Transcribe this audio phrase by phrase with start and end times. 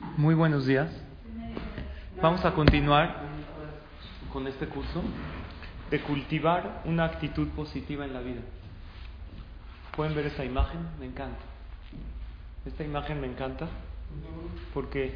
[0.00, 0.90] Muy buenos días.
[2.22, 3.16] Vamos a continuar
[4.32, 5.02] con este curso
[5.90, 8.40] de cultivar una actitud positiva en la vida.
[9.94, 10.80] ¿Pueden ver esta imagen?
[10.98, 11.40] Me encanta.
[12.64, 13.68] Esta imagen me encanta
[14.72, 15.14] porque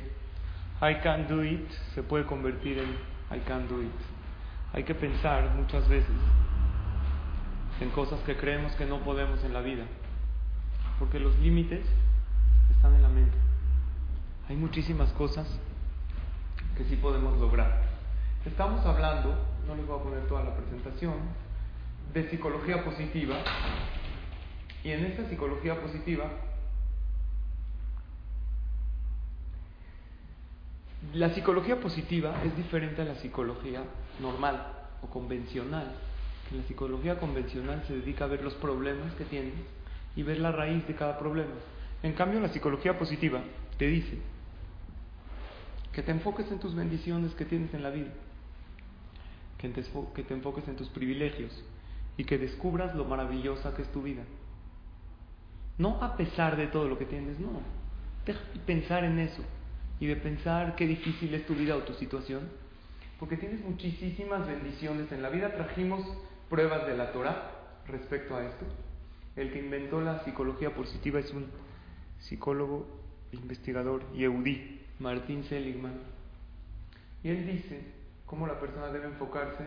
[0.82, 2.90] I can do it se puede convertir en
[3.34, 3.90] I can do it.
[4.74, 6.14] Hay que pensar muchas veces
[7.80, 9.84] en cosas que creemos que no podemos en la vida,
[10.98, 11.84] porque los límites
[12.70, 13.53] están en la mente.
[14.48, 15.46] Hay muchísimas cosas
[16.76, 17.82] que sí podemos lograr.
[18.44, 19.34] Estamos hablando,
[19.66, 21.14] no les voy a poner toda la presentación,
[22.12, 23.36] de psicología positiva.
[24.82, 26.30] Y en esta psicología positiva,
[31.14, 33.82] la psicología positiva es diferente a la psicología
[34.20, 34.72] normal
[35.02, 35.90] o convencional.
[36.50, 39.54] En la psicología convencional se dedica a ver los problemas que tienes
[40.16, 41.54] y ver la raíz de cada problema.
[42.02, 43.40] En cambio, la psicología positiva
[43.78, 44.18] te dice,
[45.94, 48.10] que te enfoques en tus bendiciones que tienes en la vida,
[49.58, 49.82] que te,
[50.14, 51.64] que te enfoques en tus privilegios
[52.16, 54.22] y que descubras lo maravillosa que es tu vida.
[55.78, 57.60] No a pesar de todo lo que tienes, no.
[58.26, 59.42] Deja de pensar en eso
[60.00, 62.48] y de pensar qué difícil es tu vida o tu situación,
[63.20, 65.54] porque tienes muchísimas bendiciones en la vida.
[65.54, 66.04] Trajimos
[66.50, 67.52] pruebas de la Torah
[67.86, 68.64] respecto a esto.
[69.36, 71.46] El que inventó la psicología positiva es un
[72.18, 72.86] psicólogo,
[73.32, 76.00] investigador, Yehudi, Martín Seligman.
[77.22, 77.84] Y él dice
[78.24, 79.64] cómo la persona debe enfocarse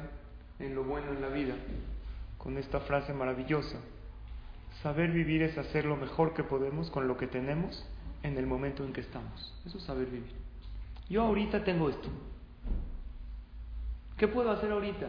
[0.60, 1.54] en lo bueno en la vida,
[2.40, 3.78] con esta frase maravillosa.
[4.82, 7.88] Saber vivir es hacer lo mejor que podemos con lo que tenemos
[8.24, 9.54] en el momento en que estamos.
[9.66, 10.34] Eso es saber vivir.
[11.08, 12.10] Yo ahorita tengo esto.
[14.18, 15.08] ¿Qué puedo hacer ahorita?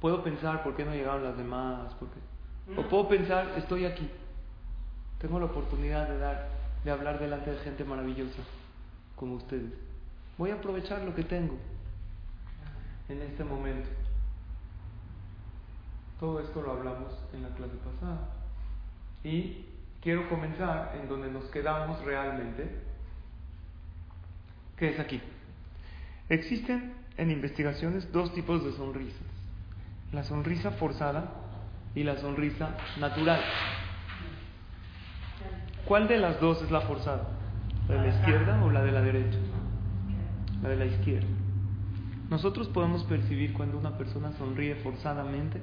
[0.00, 1.94] Puedo pensar por qué no llegaron las demás,
[2.74, 4.08] o puedo pensar estoy aquí.
[5.20, 6.48] Tengo la oportunidad de dar,
[6.84, 8.42] de hablar delante de gente maravillosa
[9.22, 9.72] como ustedes.
[10.36, 11.56] Voy a aprovechar lo que tengo
[13.08, 13.88] en este momento.
[16.18, 18.30] Todo esto lo hablamos en la clase pasada.
[19.22, 19.64] Y
[20.00, 22.68] quiero comenzar en donde nos quedamos realmente,
[24.76, 25.20] que es aquí.
[26.28, 29.22] Existen en investigaciones dos tipos de sonrisas.
[30.10, 31.32] La sonrisa forzada
[31.94, 33.40] y la sonrisa natural.
[35.84, 37.41] ¿Cuál de las dos es la forzada?
[37.92, 39.38] ¿La de la izquierda o la de la derecha?
[40.62, 41.28] La de la izquierda.
[42.30, 45.60] Nosotros podemos percibir cuando una persona sonríe forzadamente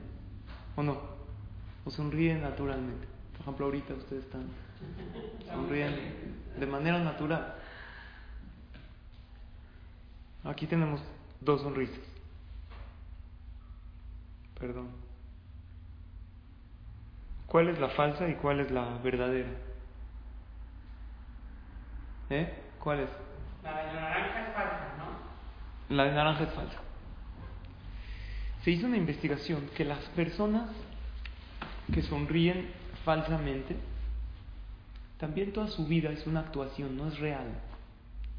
[0.75, 1.01] o no,
[1.85, 3.07] o sonríe naturalmente.
[3.31, 4.43] Por ejemplo, ahorita ustedes están
[5.47, 5.97] sonriendo
[6.59, 7.55] de manera natural.
[10.43, 11.01] Aquí tenemos
[11.41, 11.99] dos sonrisas.
[14.59, 14.89] Perdón.
[17.47, 19.49] ¿Cuál es la falsa y cuál es la verdadera?
[22.29, 22.53] ¿Eh?
[22.79, 23.09] ¿Cuál es?
[23.63, 25.95] La de la naranja es falsa, ¿no?
[25.95, 26.79] La de naranja es falsa.
[28.63, 30.69] Se hizo una investigación que las personas
[31.93, 32.69] que sonríen
[33.03, 33.75] falsamente,
[35.17, 37.47] también toda su vida es una actuación, no es real.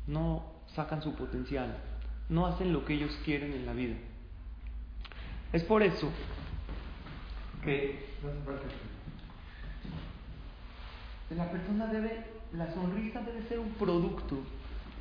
[0.06, 1.76] No sacan su potencial,
[2.28, 3.96] no hacen lo que ellos quieren en la vida.
[5.52, 6.10] Es por eso
[7.64, 8.08] que
[11.30, 14.38] la persona debe la sonrisa debe ser un producto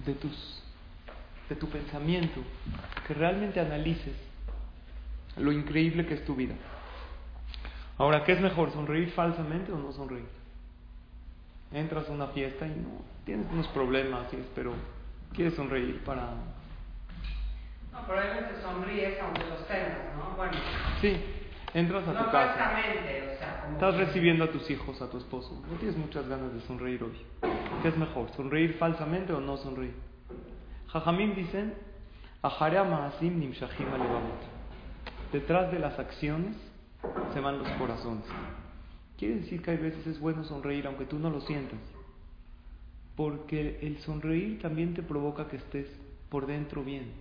[0.06, 0.64] de, tus,
[1.50, 2.42] de tu pensamiento,
[3.08, 4.16] que realmente analices
[5.38, 6.56] lo increíble que es tu vida.
[7.98, 10.28] Ahora, ¿qué es mejor, sonreír falsamente o no sonreír?
[11.72, 14.74] Entras a una fiesta y no tienes unos problemas, pero
[15.34, 16.34] quieres sonreír para...
[17.92, 20.36] No, pero veces sonríes aunque los tengas, ¿no?
[20.36, 20.54] Bueno.
[21.02, 21.22] Sí,
[21.74, 22.54] entras a tu no casa.
[22.54, 25.62] o sea, como Estás recibiendo a tus hijos, a tu esposo.
[25.70, 27.14] No tienes muchas ganas de sonreír hoy.
[27.82, 29.94] ¿Qué es mejor, sonreír falsamente o no sonreír?
[30.88, 31.74] Jajamim dicen,
[32.42, 34.42] "Aharea ma'asim nimshachim alevavot".
[35.32, 36.56] Detrás de las acciones
[37.34, 38.26] se van los corazones.
[39.18, 41.80] Quiere decir que hay veces es bueno sonreír aunque tú no lo sientas.
[43.16, 45.88] Porque el sonreír también te provoca que estés
[46.30, 47.12] por dentro bien.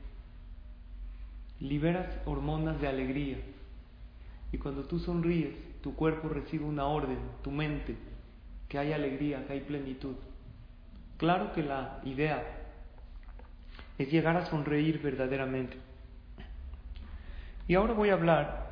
[1.61, 3.39] Liberas hormonas de alegría.
[4.53, 7.97] Y cuando tú sonríes, tu cuerpo recibe una orden, tu mente,
[8.69, 10.17] que hay alegría, que hay plenitud.
[11.17, 12.43] Claro que la idea
[13.99, 15.77] es llegar a sonreír verdaderamente.
[17.67, 18.69] Y ahora voy a hablar.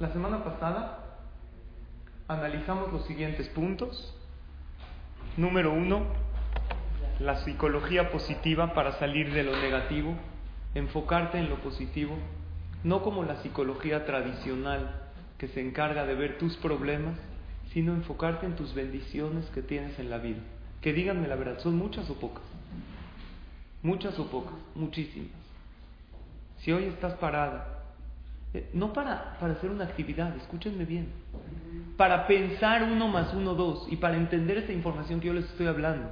[0.00, 1.18] La semana pasada
[2.26, 4.16] analizamos los siguientes puntos.
[5.36, 6.04] Número uno,
[7.20, 10.14] la psicología positiva para salir de lo negativo,
[10.74, 12.16] enfocarte en lo positivo,
[12.82, 15.03] no como la psicología tradicional
[15.44, 17.18] que se encarga de ver tus problemas,
[17.74, 20.38] sino enfocarte en tus bendiciones que tienes en la vida.
[20.80, 22.42] Que díganme la verdad, ¿son muchas o pocas?
[23.82, 25.28] Muchas o pocas, muchísimas.
[26.60, 27.82] Si hoy estás parada,
[28.54, 31.08] eh, no para, para hacer una actividad, escúchenme bien,
[31.98, 35.66] para pensar uno más uno, dos, y para entender esta información que yo les estoy
[35.66, 36.08] hablando.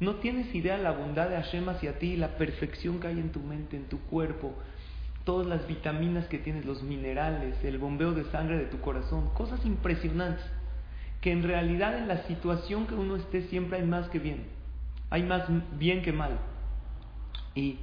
[0.00, 3.32] No tienes idea de la bondad de Hashem hacia ti, la perfección que hay en
[3.32, 4.54] tu mente, en tu cuerpo,
[5.24, 9.64] todas las vitaminas que tienes, los minerales, el bombeo de sangre de tu corazón, cosas
[9.64, 10.44] impresionantes,
[11.20, 14.46] que en realidad en la situación que uno esté siempre hay más que bien,
[15.10, 15.44] hay más
[15.78, 16.38] bien que mal.
[17.54, 17.78] Y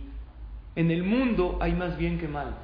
[0.76, 2.56] en el mundo hay más bien que mal.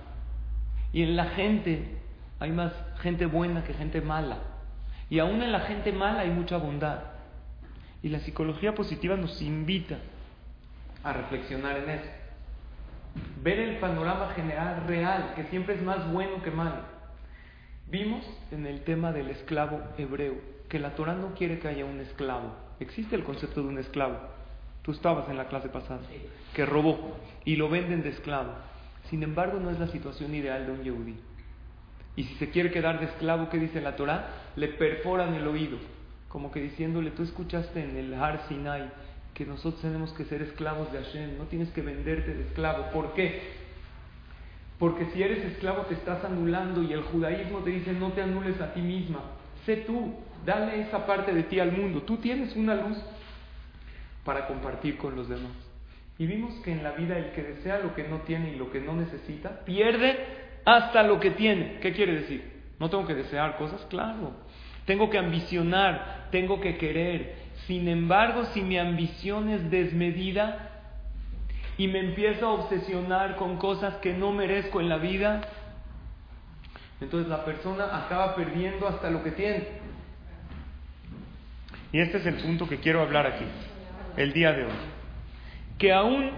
[0.91, 1.97] Y en la gente
[2.39, 4.39] hay más gente buena que gente mala.
[5.09, 6.99] Y aún en la gente mala hay mucha bondad.
[8.01, 9.97] Y la psicología positiva nos invita
[11.03, 12.22] a reflexionar en eso.
[13.41, 16.93] Ver el panorama general, real, que siempre es más bueno que malo.
[17.87, 21.99] Vimos en el tema del esclavo hebreo que la Torah no quiere que haya un
[21.99, 22.51] esclavo.
[22.79, 24.17] Existe el concepto de un esclavo.
[24.81, 26.01] Tú estabas en la clase pasada.
[26.55, 27.15] Que robó
[27.45, 28.53] y lo venden de esclavo.
[29.09, 31.15] Sin embargo, no es la situación ideal de un yehudí.
[32.15, 34.29] Y si se quiere quedar de esclavo, ¿qué dice la Torah?
[34.55, 35.77] Le perforan el oído.
[36.27, 38.91] Como que diciéndole, tú escuchaste en el Har Sinai
[39.33, 42.91] que nosotros tenemos que ser esclavos de Hashem, no tienes que venderte de esclavo.
[42.91, 43.63] ¿Por qué?
[44.77, 48.59] Porque si eres esclavo te estás anulando y el judaísmo te dice no te anules
[48.59, 49.21] a ti misma,
[49.65, 50.13] sé tú,
[50.45, 52.97] dale esa parte de ti al mundo, tú tienes una luz
[54.25, 55.51] para compartir con los demás.
[56.17, 58.71] Y vimos que en la vida el que desea lo que no tiene y lo
[58.71, 60.17] que no necesita, pierde
[60.63, 61.79] hasta lo que tiene.
[61.81, 62.53] ¿Qué quiere decir?
[62.79, 63.81] ¿No tengo que desear cosas?
[63.89, 64.31] Claro.
[64.85, 67.35] Tengo que ambicionar, tengo que querer,
[67.67, 70.69] sin embargo, si mi ambición es desmedida
[71.77, 75.41] y me empiezo a obsesionar con cosas que no merezco en la vida,
[76.99, 79.67] entonces la persona acaba perdiendo hasta lo que tiene.
[81.93, 83.45] Y este es el punto que quiero hablar aquí,
[84.17, 84.71] el día de hoy.
[85.77, 86.31] Que aún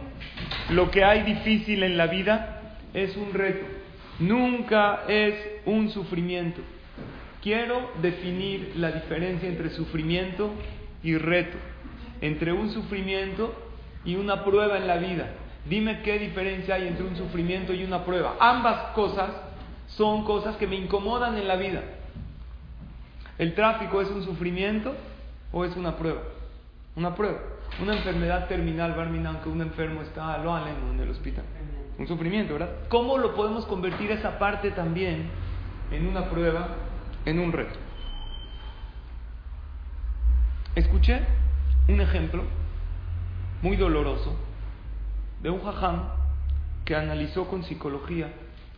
[0.70, 2.62] lo que hay difícil en la vida
[2.94, 3.66] es un reto,
[4.20, 5.36] nunca es
[5.66, 6.62] un sufrimiento.
[7.42, 10.52] Quiero definir la diferencia entre sufrimiento
[11.06, 11.58] y reto,
[12.20, 13.54] entre un sufrimiento
[14.04, 15.30] y una prueba en la vida.
[15.70, 18.36] Dime qué diferencia hay entre un sufrimiento y una prueba.
[18.40, 19.30] Ambas cosas
[19.88, 21.84] son cosas que me incomodan en la vida.
[23.38, 24.96] ¿El tráfico es un sufrimiento
[25.52, 26.22] o es una prueba?
[26.96, 27.38] Una prueba.
[27.82, 31.44] Una enfermedad terminal, Barminan, que un enfermo está lo en el hospital.
[32.00, 32.72] Un sufrimiento, ¿verdad?
[32.90, 35.30] ¿Cómo lo podemos convertir esa parte también
[35.92, 36.70] en una prueba,
[37.26, 37.85] en un reto?
[40.76, 41.22] Escuché
[41.88, 42.44] un ejemplo
[43.62, 44.36] muy doloroso
[45.42, 46.10] de un jajam
[46.84, 48.34] que analizó con psicología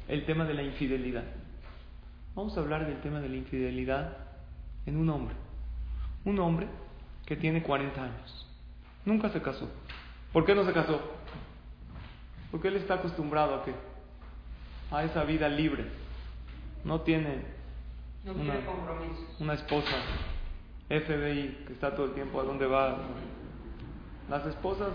[0.07, 1.23] el tema de la infidelidad.
[2.35, 4.15] Vamos a hablar del tema de la infidelidad
[4.85, 5.33] en un hombre.
[6.23, 6.67] Un hombre
[7.25, 8.47] que tiene 40 años.
[9.03, 9.67] Nunca se casó.
[10.31, 11.01] ¿Por qué no se casó?
[12.51, 13.73] Porque él está acostumbrado a que
[14.91, 15.85] a esa vida libre.
[16.83, 17.41] No tiene
[18.23, 18.53] una,
[19.39, 19.95] una esposa
[20.89, 22.97] FBI, que está todo el tiempo a dónde va.
[24.29, 24.93] Las esposas,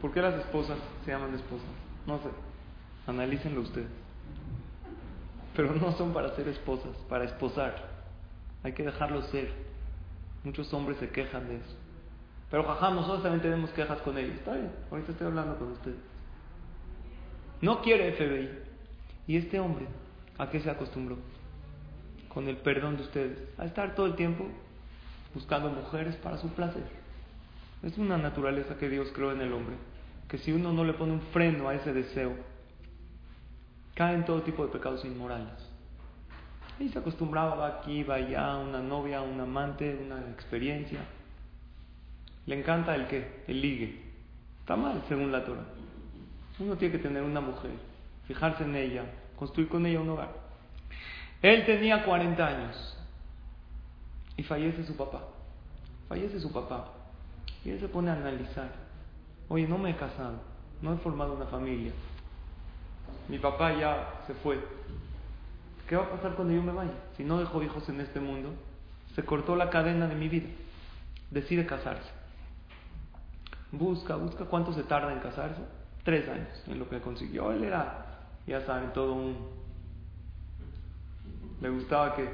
[0.00, 1.68] ¿por qué las esposas se llaman esposas?
[2.06, 2.28] No sé,
[3.06, 3.88] analícenlo ustedes.
[5.54, 7.74] Pero no son para ser esposas, para esposar.
[8.62, 9.50] Hay que dejarlo ser.
[10.44, 11.76] Muchos hombres se quejan de eso.
[12.50, 14.36] Pero jajam, nosotros también tenemos quejas con ellos.
[14.36, 15.98] Está bien, ahorita estoy hablando con ustedes.
[17.60, 18.50] No quiere FBI.
[19.26, 19.86] Y este hombre,
[20.38, 21.16] ¿a qué se acostumbró?
[22.28, 23.38] Con el perdón de ustedes.
[23.58, 24.46] A estar todo el tiempo
[25.34, 26.84] buscando mujeres para su placer.
[27.82, 29.76] Es una naturaleza que Dios creó en el hombre,
[30.28, 32.34] que si uno no le pone un freno a ese deseo,
[33.94, 35.70] cae en todo tipo de pecados inmorales.
[36.78, 41.00] Y se acostumbraba, va aquí, va allá, una novia, un amante, una experiencia.
[42.46, 44.00] Le encanta el qué, el ligue.
[44.60, 45.66] Está mal, según la Torah.
[46.58, 47.72] Uno tiene que tener una mujer,
[48.26, 49.04] fijarse en ella,
[49.36, 50.32] construir con ella un hogar.
[51.42, 52.99] Él tenía 40 años
[54.36, 55.22] y fallece su papá.
[56.08, 56.88] Fallece su papá.
[57.64, 58.70] Y él se pone a analizar.
[59.48, 60.34] Oye, no me he casado,
[60.80, 61.92] no he formado una familia.
[63.28, 64.58] Mi papá ya se fue.
[65.88, 66.92] ¿Qué va a pasar cuando yo me vaya?
[67.16, 68.50] Si no dejo hijos en este mundo,
[69.14, 70.48] se cortó la cadena de mi vida.
[71.30, 72.10] Decide casarse.
[73.72, 74.44] Busca, busca.
[74.44, 75.60] ¿Cuánto se tarda en casarse?
[76.04, 77.52] Tres años en lo que consiguió.
[77.52, 79.36] Él era, ya saben, todo un...
[81.60, 82.28] Le gustaba que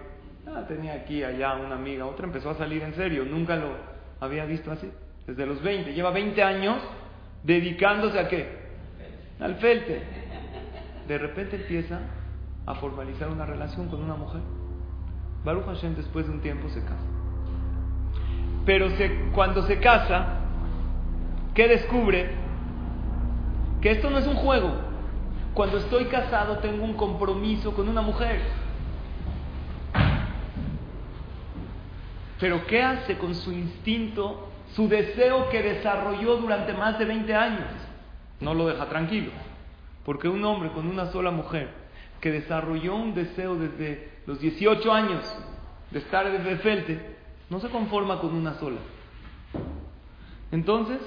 [0.46, 2.06] ah, tenía aquí, allá una amiga.
[2.06, 3.24] Otra empezó a salir en serio.
[3.24, 3.76] Nunca lo
[4.20, 4.90] había visto así.
[5.26, 5.92] Desde los 20.
[5.92, 6.78] Lleva 20 años
[7.42, 8.48] dedicándose a qué?
[9.40, 10.02] Al felte.
[11.06, 12.00] De repente empieza
[12.66, 14.40] a formalizar una relación con una mujer.
[15.44, 17.04] Baruch Hashem después de un tiempo se casa.
[18.64, 18.88] Pero
[19.32, 20.40] cuando se casa,
[21.54, 22.30] ¿qué descubre?
[23.80, 24.72] Que esto no es un juego.
[25.54, 28.40] Cuando estoy casado tengo un compromiso con una mujer.
[32.38, 37.70] Pero ¿qué hace con su instinto, su deseo que desarrolló durante más de 20 años?
[38.40, 39.30] No lo deja tranquilo.
[40.04, 41.68] Porque un hombre con una sola mujer
[42.20, 45.24] que desarrolló un deseo desde los 18 años
[45.90, 47.16] de estar desde Felte,
[47.48, 48.78] no se conforma con una sola.
[50.52, 51.00] Entonces,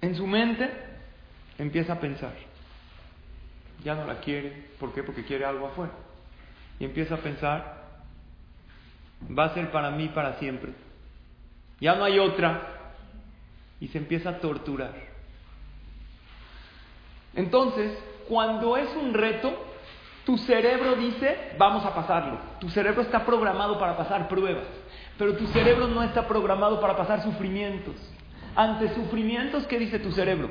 [0.00, 0.70] en su mente
[1.58, 2.34] empieza a pensar,
[3.84, 5.02] ya no la quiere, ¿por qué?
[5.02, 5.92] Porque quiere algo afuera.
[6.78, 7.85] Y empieza a pensar,
[9.36, 10.72] va a ser para mí para siempre.
[11.80, 12.74] Ya no hay otra.
[13.80, 14.94] Y se empieza a torturar.
[17.34, 17.92] Entonces,
[18.28, 19.52] cuando es un reto,
[20.24, 22.38] tu cerebro dice, vamos a pasarlo.
[22.58, 24.64] Tu cerebro está programado para pasar pruebas,
[25.18, 27.94] pero tu cerebro no está programado para pasar sufrimientos.
[28.56, 30.48] Ante sufrimientos, ¿qué dice tu cerebro?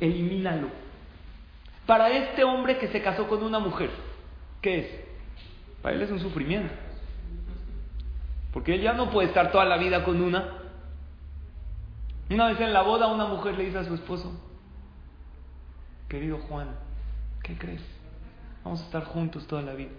[0.00, 0.68] Elimínalo.
[1.86, 3.90] Para este hombre que se casó con una mujer,
[4.60, 4.86] ¿qué es?
[5.80, 6.74] Para él es un sufrimiento.
[8.54, 10.48] Porque él ya no puede estar toda la vida con una.
[12.30, 14.32] Una vez en la boda una mujer le dice a su esposo,
[16.08, 16.68] querido Juan,
[17.42, 17.82] ¿qué crees?
[18.62, 19.90] Vamos a estar juntos toda la vida.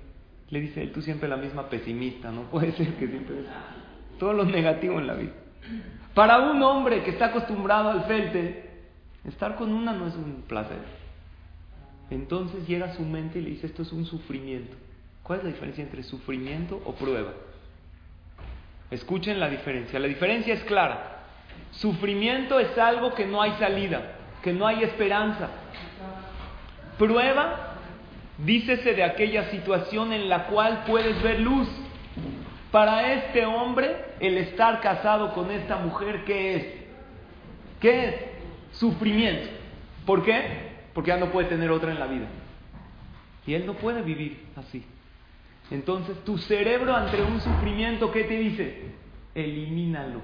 [0.49, 3.45] Le dice él, tú siempre la misma pesimista, no puede ser que siempre es
[4.17, 5.33] todo lo negativo en la vida.
[6.13, 8.69] Para un hombre que está acostumbrado al felte,
[9.25, 10.79] estar con una no es un placer.
[12.09, 14.77] Entonces llega a su mente y le dice, esto es un sufrimiento.
[15.23, 17.33] ¿Cuál es la diferencia entre sufrimiento o prueba?
[18.91, 19.99] Escuchen la diferencia.
[19.99, 21.23] La diferencia es clara.
[21.71, 24.01] Sufrimiento es algo que no hay salida,
[24.41, 25.49] que no hay esperanza.
[26.97, 27.75] Prueba
[28.37, 31.69] Dícese de aquella situación en la cual puedes ver luz.
[32.71, 36.65] Para este hombre, el estar casado con esta mujer, ¿qué es?
[37.79, 38.15] ¿Qué es?
[38.77, 39.47] Sufrimiento.
[40.05, 40.43] ¿Por qué?
[40.93, 42.27] Porque ya no puede tener otra en la vida.
[43.47, 44.85] Y él no puede vivir así.
[45.71, 48.91] Entonces, tu cerebro ante un sufrimiento, ¿qué te dice?
[49.33, 50.21] Elimínalo.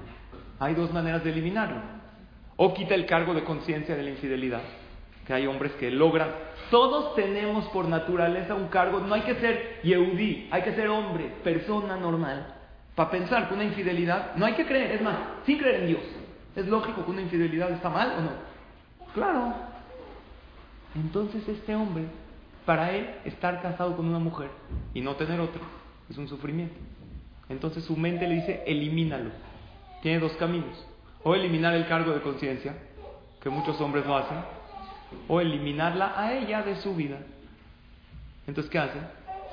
[0.58, 1.80] Hay dos maneras de eliminarlo.
[2.56, 4.62] O quita el cargo de conciencia de la infidelidad,
[5.26, 6.28] que hay hombres que logran
[6.72, 11.30] todos tenemos por naturaleza un cargo, no hay que ser Yehudi, hay que ser hombre,
[11.44, 12.46] persona normal,
[12.94, 16.00] para pensar que una infidelidad, no hay que creer, es más, sin creer en Dios.
[16.56, 18.30] ¿Es lógico que una infidelidad está mal o no?
[19.12, 19.52] Claro.
[20.94, 22.04] Entonces este hombre,
[22.64, 24.50] para él, estar casado con una mujer
[24.94, 25.60] y no tener otra,
[26.08, 26.74] es un sufrimiento.
[27.48, 29.30] Entonces su mente le dice, elimínalo.
[30.02, 30.86] Tiene dos caminos.
[31.22, 32.74] O eliminar el cargo de conciencia,
[33.40, 34.38] que muchos hombres no hacen,
[35.28, 37.18] o eliminarla a ella de su vida.
[38.46, 38.98] Entonces, ¿qué hace?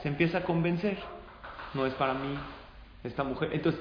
[0.01, 0.97] Se empieza a convencer.
[1.73, 2.35] No es para mí
[3.03, 3.51] esta mujer.
[3.53, 3.79] Entonces,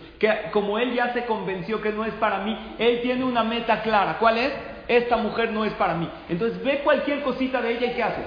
[0.52, 4.18] como él ya se convenció que no es para mí, él tiene una meta clara.
[4.18, 4.52] ¿Cuál es?
[4.86, 6.08] Esta mujer no es para mí.
[6.28, 8.22] Entonces, ve cualquier cosita de ella y ¿qué hace?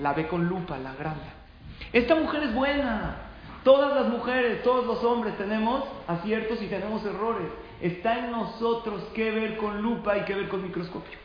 [0.00, 1.34] La ve con lupa, la agranda.
[1.92, 3.16] Esta mujer es buena.
[3.64, 7.48] Todas las mujeres, todos los hombres tenemos aciertos y tenemos errores.
[7.80, 11.18] Está en nosotros que ver con lupa y que ver con microscopio.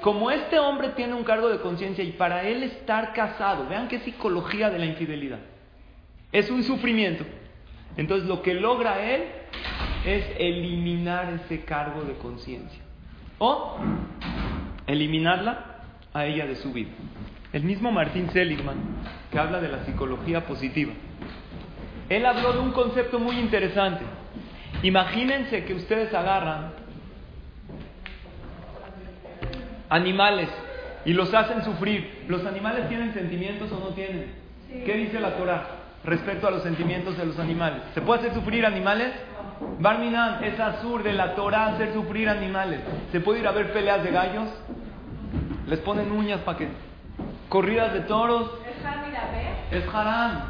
[0.00, 4.00] Como este hombre tiene un cargo de conciencia y para él estar casado, vean qué
[4.00, 5.40] psicología de la infidelidad,
[6.32, 7.24] es un sufrimiento.
[7.98, 9.24] Entonces lo que logra él
[10.06, 12.80] es eliminar ese cargo de conciencia
[13.38, 13.76] o
[14.86, 15.82] eliminarla
[16.14, 16.90] a ella de su vida.
[17.52, 18.76] El mismo Martín Seligman,
[19.30, 20.92] que habla de la psicología positiva,
[22.08, 24.04] él habló de un concepto muy interesante.
[24.82, 26.72] Imagínense que ustedes agarran
[29.88, 30.48] animales
[31.04, 32.24] y los hacen sufrir.
[32.28, 34.26] ¿Los animales tienen sentimientos o no tienen?
[34.68, 35.66] ¿Qué dice la Torah
[36.04, 37.82] respecto a los sentimientos de los animales?
[37.94, 39.12] ¿Se puede hacer sufrir animales?
[39.78, 42.80] Barminan, es azur de la Torah hacer sufrir animales.
[43.12, 44.48] ¿Se puede ir a ver peleas de gallos?
[45.66, 46.89] Les ponen uñas para que...
[47.50, 48.52] Corridas de toros.
[49.70, 50.44] Es haram.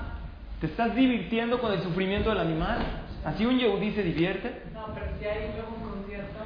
[0.60, 2.78] ¿Te estás divirtiendo con el sufrimiento del animal?
[3.24, 4.64] ¿Así un yehudí se divierte?
[4.74, 6.38] No, pero si hay luego un concierto.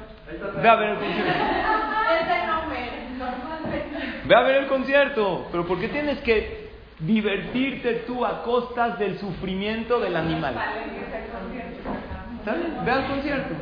[0.61, 1.33] Ve a ver el concierto.
[4.25, 6.69] Ve a ver el concierto, pero ¿por qué tienes que
[6.99, 10.55] divertirte tú a costas del sufrimiento del animal?
[12.85, 13.53] Ve al concierto.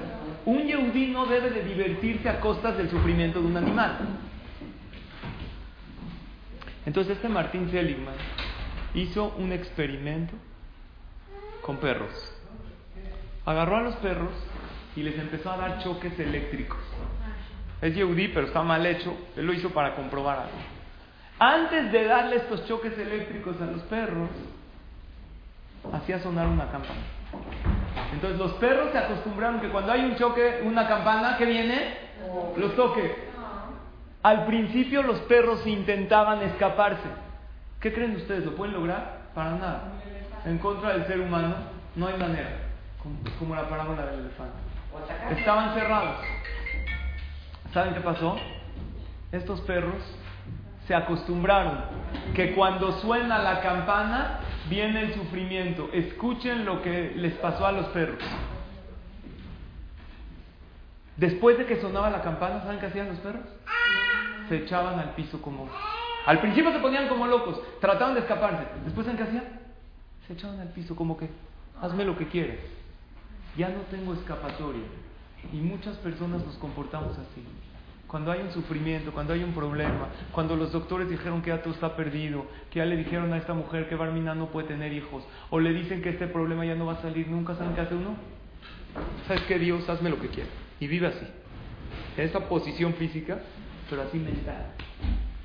[0.45, 3.97] Un Yehudí no debe de divertirse a costas del sufrimiento de un animal.
[6.85, 8.15] Entonces este Martín Seligman
[8.93, 10.33] hizo un experimento
[11.61, 12.11] con perros.
[13.45, 14.31] Agarró a los perros
[14.95, 16.79] y les empezó a dar choques eléctricos.
[17.81, 19.13] Es Yehudí, pero está mal hecho.
[19.35, 20.57] Él lo hizo para comprobar algo.
[21.39, 24.29] Antes de darle estos choques eléctricos a los perros,
[25.91, 27.01] hacía sonar una campana.
[28.13, 31.97] Entonces los perros se acostumbraron que cuando hay un choque, una campana, ¿qué viene?
[32.55, 33.11] Los toques.
[34.23, 37.09] Al principio los perros intentaban escaparse.
[37.81, 38.45] ¿Qué creen ustedes?
[38.45, 39.23] ¿Lo pueden lograr?
[39.35, 39.81] Para nada.
[40.45, 41.55] En contra del ser humano
[41.97, 42.49] no hay manera.
[43.37, 44.55] Como la parábola del elefante.
[45.37, 46.17] Estaban cerrados.
[47.73, 48.37] ¿Saben qué pasó?
[49.33, 50.01] Estos perros
[50.87, 51.79] se acostumbraron
[52.33, 54.39] que cuando suena la campana
[54.69, 55.89] viene el sufrimiento.
[55.91, 58.23] Escuchen lo que les pasó a los perros.
[61.17, 63.43] Después de que sonaba la campana, ¿saben qué hacían los perros?
[64.49, 65.69] Se echaban al piso como...
[66.25, 68.65] Al principio se ponían como locos, trataban de escaparse.
[68.85, 69.43] Después, ¿saben qué hacían?
[70.27, 71.29] Se echaban al piso como que,
[71.81, 72.59] hazme lo que quieres.
[73.57, 74.83] Ya no tengo escapatoria.
[75.51, 77.43] Y muchas personas nos comportamos así.
[78.07, 81.73] Cuando hay un sufrimiento, cuando hay un problema, cuando los doctores dijeron que ya todo
[81.73, 85.23] está perdido, que ya le dijeron a esta mujer que Barmina no puede tener hijos,
[85.49, 87.95] o le dicen que este problema ya no va a salir nunca, ¿saben qué hace
[87.95, 88.15] uno?
[89.27, 89.89] ¿Sabes qué, Dios?
[89.89, 90.53] Hazme lo que quieras.
[90.79, 91.25] Y vive así.
[92.15, 93.39] En esa posición física,
[93.89, 94.67] pero así mental.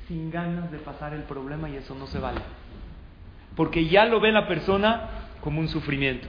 [0.07, 2.41] Sin ganas de pasar el problema y eso no se vale.
[3.57, 5.09] Porque ya lo ve la persona
[5.41, 6.29] como un sufrimiento.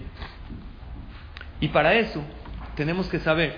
[1.60, 2.22] Y para eso
[2.75, 3.58] tenemos que saber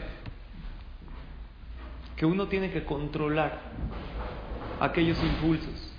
[2.15, 3.60] que uno tiene que controlar
[4.79, 5.91] aquellos impulsos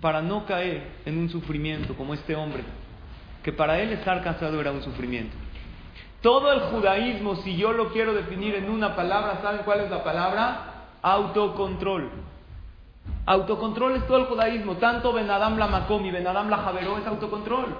[0.00, 2.62] para no caer en un sufrimiento como este hombre,
[3.42, 5.36] que para él estar casado era un sufrimiento.
[6.20, 10.02] Todo el judaísmo, si yo lo quiero definir en una palabra, ¿saben cuál es la
[10.02, 10.73] palabra?
[11.04, 12.08] Autocontrol.
[13.26, 17.76] Autocontrol es todo el judaísmo, tanto Benadam la Makom y Benadam la Javeró es autocontrol.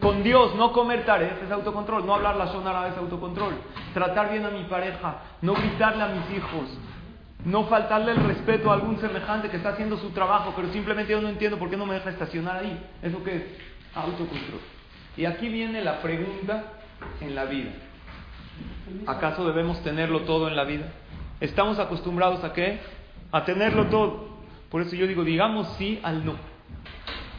[0.00, 3.54] Con Dios, no comer tareas es autocontrol, no hablar la sonara es autocontrol.
[3.92, 6.76] Tratar bien a mi pareja, no gritarle a mis hijos,
[7.44, 11.20] no faltarle el respeto a algún semejante que está haciendo su trabajo, pero simplemente yo
[11.20, 12.76] no entiendo por qué no me deja estacionar ahí.
[13.02, 13.44] ¿Eso qué es?
[13.94, 14.60] Autocontrol.
[15.16, 16.64] Y aquí viene la pregunta
[17.20, 17.70] en la vida.
[19.06, 20.86] ¿Acaso debemos tenerlo todo en la vida?
[21.40, 22.78] ¿Estamos acostumbrados a qué?
[23.32, 24.28] A tenerlo todo.
[24.70, 26.34] Por eso yo digo, digamos sí al no.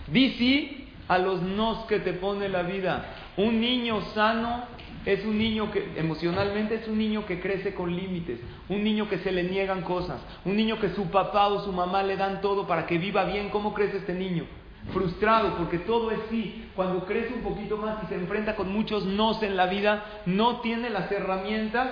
[0.08, 3.06] Di sí a los nos que te pone la vida.
[3.38, 4.64] Un niño sano
[5.06, 9.20] es un niño que emocionalmente es un niño que crece con límites, un niño que
[9.20, 12.66] se le niegan cosas, un niño que su papá o su mamá le dan todo
[12.66, 13.50] para que viva bien.
[13.50, 14.46] ¿Cómo crece este niño?
[14.94, 16.70] Frustrado porque todo es sí.
[16.76, 20.62] Cuando crece un poquito más y se enfrenta con muchos nos en la vida, no
[20.62, 21.90] tiene las herramientas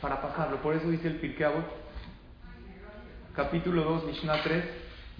[0.00, 0.58] para pasarlo.
[0.58, 1.48] Por eso dice el Pirkei
[3.34, 4.64] capítulo 2, Mishnah 3,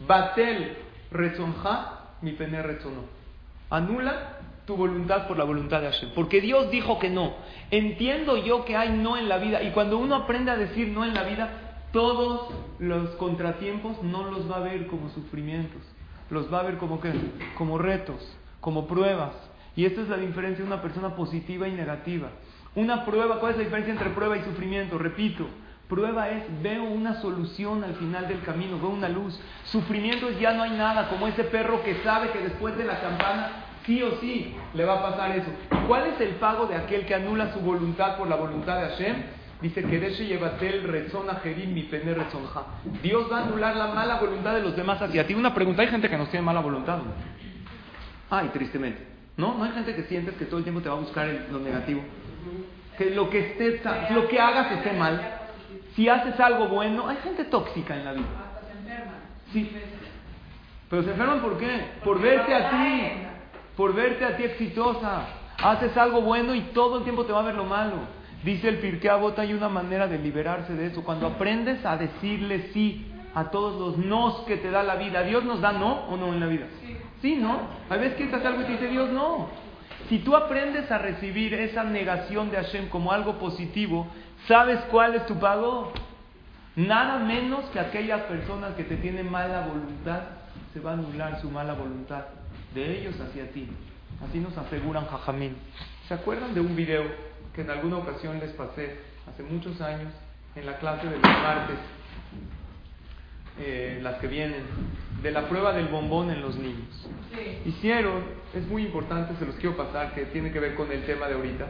[0.07, 0.77] Batel
[1.11, 3.05] rezonja mi pene rezono.
[3.71, 6.11] Anula tu voluntad por la voluntad de Hashem.
[6.15, 7.35] Porque Dios dijo que no.
[7.71, 9.63] Entiendo yo que hay no en la vida.
[9.63, 11.49] Y cuando uno aprende a decir no en la vida,
[11.93, 15.83] todos los contratiempos no los va a ver como sufrimientos.
[16.31, 17.13] Los va a ver como ¿qué?
[17.57, 18.21] Como retos,
[18.61, 19.33] como pruebas.
[19.77, 22.31] Y esta es la diferencia de una persona positiva y negativa.
[22.75, 24.97] Una prueba, ¿cuál es la diferencia entre prueba y sufrimiento?
[24.97, 25.47] Repito,
[25.89, 29.39] prueba es veo una solución al final del camino, veo una luz.
[29.65, 33.01] Sufrimiento es ya no hay nada, como ese perro que sabe que después de la
[33.01, 35.51] campana sí o sí le va a pasar eso.
[35.89, 39.17] ¿Cuál es el pago de aquel que anula su voluntad por la voluntad de Hashem?
[39.61, 42.63] Dice que llevatel rezón a mi pene rezonja.
[43.03, 45.35] Dios va a anular la mala voluntad de los demás hacia ti.
[45.35, 47.01] Una pregunta, hay gente que nos tiene mala voluntad.
[48.31, 49.07] Ay, tristemente.
[49.37, 49.59] ¿No?
[49.59, 52.03] No hay gente que sientes que todo el tiempo te va a buscar lo negativo.
[52.99, 55.21] Que lo que esté, lo que hagas esté mal.
[55.95, 58.27] Si haces algo bueno, hay gente tóxica en la vida.
[59.53, 59.71] Sí.
[60.89, 61.85] Pero se enferman por qué?
[62.05, 63.27] Por verte a ti
[63.81, 65.23] por verte a ti exitosa.
[65.57, 67.97] Haces algo bueno y todo el tiempo te va a ver lo malo.
[68.45, 71.03] Dice el Pirkei hay una manera de liberarse de eso.
[71.03, 75.23] Cuando aprendes a decirle sí a todos los nos que te da la vida.
[75.23, 76.67] ¿Dios nos da no o no en la vida?
[77.23, 77.59] Sí, ¿no?
[77.89, 79.49] A veces que estás algo y te dice Dios no.
[80.11, 84.09] Si tú aprendes a recibir esa negación de Hashem como algo positivo,
[84.49, 85.93] ¿sabes cuál es tu pago?
[86.75, 90.23] Nada menos que aquellas personas que te tienen mala voluntad,
[90.75, 92.25] se va a anular su mala voluntad
[92.75, 93.69] de ellos hacia ti.
[94.29, 95.57] Así nos aseguran Jajamín.
[96.09, 97.05] ¿Se acuerdan de un video
[97.55, 98.99] que en alguna ocasión les pasé
[99.33, 100.13] hace muchos años
[100.57, 101.79] en la clase de los martes,
[103.61, 104.63] eh, las que vienen,
[105.23, 107.09] de la prueba del bombón en los niños?
[107.65, 108.23] Hicieron,
[108.55, 111.35] es muy importante, se los quiero pasar, que tiene que ver con el tema de
[111.35, 111.67] ahorita.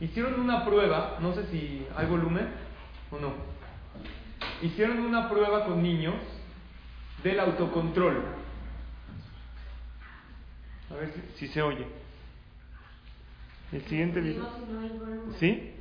[0.00, 2.46] Hicieron una prueba, no sé si hay volumen,
[3.10, 3.32] ¿O no?
[4.62, 6.14] Hicieron una prueba con niños
[7.24, 8.22] del autocontrol.
[10.90, 11.86] A ver si, si se oye.
[13.72, 14.48] El siguiente video.
[15.38, 15.74] ¿Sí?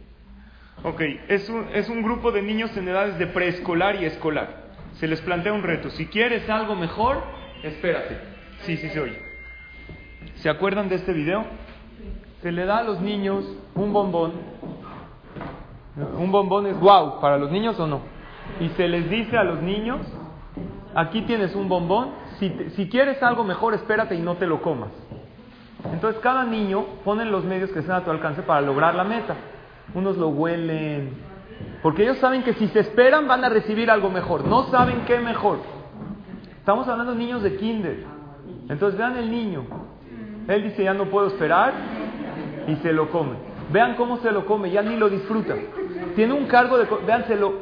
[0.84, 4.69] Ok, es un, es un grupo de niños en edades de preescolar y escolar.
[5.00, 5.90] Se les plantea un reto.
[5.92, 7.24] Si quieres algo mejor,
[7.64, 8.18] espérate.
[8.62, 9.18] Sí, sí se oye.
[10.36, 11.46] ¿Se acuerdan de este video?
[12.42, 14.34] Se le da a los niños un bombón.
[16.18, 18.02] Un bombón es wow, para los niños o no.
[18.60, 20.00] Y se les dice a los niños,
[20.96, 22.10] aquí tienes un bombón,
[22.40, 24.92] si, quieres algo mejor, espérate y no te lo comas.
[25.94, 29.36] Entonces cada niño pone los medios que estén a tu alcance para lograr la meta.
[29.94, 31.14] Unos lo huelen,
[31.82, 34.46] porque ellos saben que si se esperan van a recibir algo mejor.
[34.46, 35.60] No saben qué mejor.
[36.58, 38.04] Estamos hablando de niños de kinder.
[38.68, 39.66] Entonces vean el niño.
[40.48, 41.74] Él dice ya no puedo esperar
[42.68, 43.36] y se lo come.
[43.72, 45.56] Vean cómo se lo come, ya ni lo disfruta.
[46.16, 46.88] Tiene un cargo de...
[47.06, 47.54] Vean, se lo,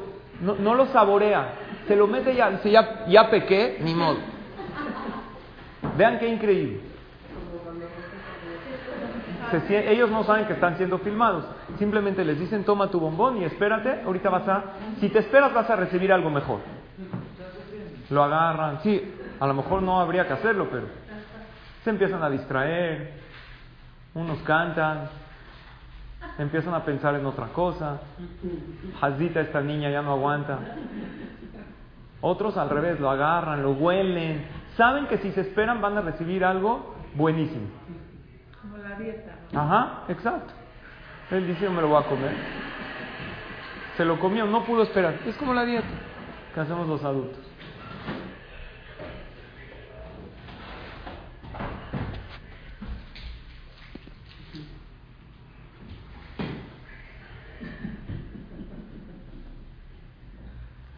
[0.41, 1.53] no, no lo saborea.
[1.87, 4.17] Se lo mete ya, dice ya, ya pequé, ni modo.
[5.97, 6.96] Vean qué increíble
[9.53, 11.45] ellos no saben que están siendo filmados.
[11.77, 14.63] Simplemente les dicen, toma tu bombón y espérate, ahorita vas a...
[14.99, 16.59] Si te esperas vas a recibir algo mejor.
[18.09, 18.79] Lo agarran.
[18.81, 20.87] Sí, a lo mejor no habría que hacerlo, pero
[21.83, 23.13] se empiezan a distraer.
[24.13, 25.09] Unos cantan.
[26.37, 27.99] Empiezan a pensar en otra cosa.
[29.01, 30.59] Hazita, esta niña ya no aguanta.
[32.21, 34.45] Otros al revés, lo agarran, lo huelen.
[34.75, 37.67] Saben que si se esperan van a recibir algo buenísimo.
[38.61, 39.36] Como la dieta.
[39.53, 40.53] Ajá, exacto.
[41.31, 42.35] Él dice, yo me lo voy a comer.
[43.97, 45.15] Se lo comió, no pudo esperar.
[45.25, 45.87] Es como la dieta
[46.53, 47.47] que hacemos los adultos.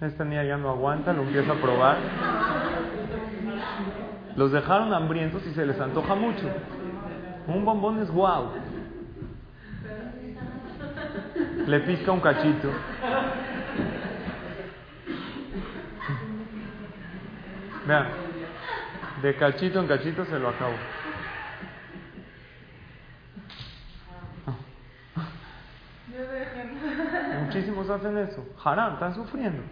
[0.01, 1.97] Esta niña ya no aguanta, lo empieza a probar.
[4.35, 6.47] Los dejaron hambrientos y se les antoja mucho.
[7.49, 8.51] Un bombón es guau.
[11.65, 12.71] Le pisca un cachito.
[17.87, 18.07] Vean,
[19.23, 20.75] de cachito en cachito se lo acabo.
[27.45, 28.45] Muchísimos hacen eso.
[28.63, 29.63] Haram, están sufriendo.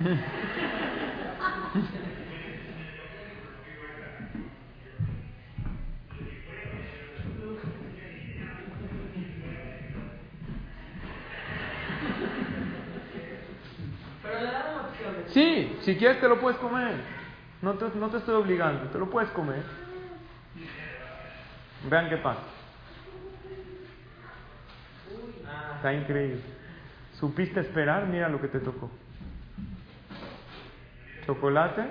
[16.02, 16.96] quieres te lo puedes comer.
[17.62, 19.62] No te, no te estoy obligando, te lo puedes comer.
[21.88, 22.40] Vean qué pasa.
[25.76, 26.40] Está increíble.
[27.20, 28.90] Supiste esperar, mira lo que te tocó.
[31.24, 31.82] Chocolate.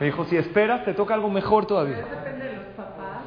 [0.00, 2.06] Me dijo, si esperas, te toca algo mejor todavía.
[2.74, 3.24] Papás.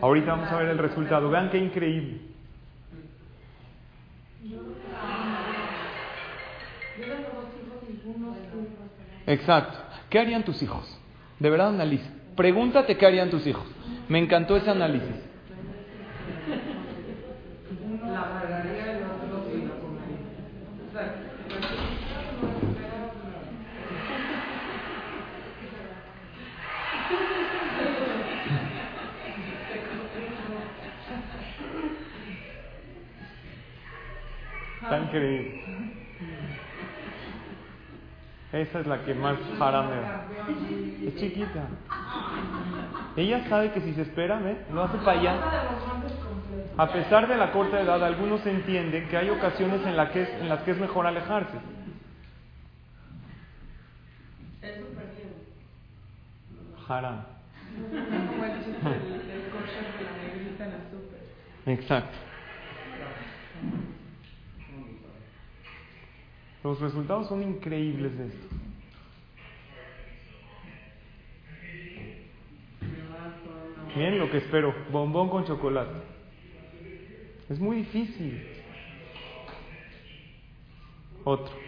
[0.00, 1.30] Ahorita vamos a ver el resultado.
[1.30, 2.27] Vean qué increíble.
[9.26, 9.78] Exacto.
[10.08, 10.98] ¿Qué harían tus hijos?
[11.38, 12.10] De verdad analiza.
[12.34, 13.66] Pregúntate qué harían tus hijos.
[14.08, 15.16] Me encantó ese análisis.
[34.88, 35.64] Está increíble.
[38.52, 39.90] Esa es la que más haram
[41.06, 41.68] Es chiquita.
[43.16, 44.64] Ella sabe que si se espera, ¿eh?
[44.72, 45.34] lo hace para allá.
[46.78, 50.28] A pesar de la corta edad, algunos entienden que hay ocasiones en, la que es,
[50.40, 51.58] en las que es mejor alejarse.
[56.88, 57.22] Haram.
[61.66, 62.27] Exacto.
[66.68, 68.46] Los resultados son increíbles de esto.
[73.96, 75.98] Miren lo que espero, bombón con chocolate.
[77.48, 78.46] Es muy difícil.
[81.24, 81.67] Otro.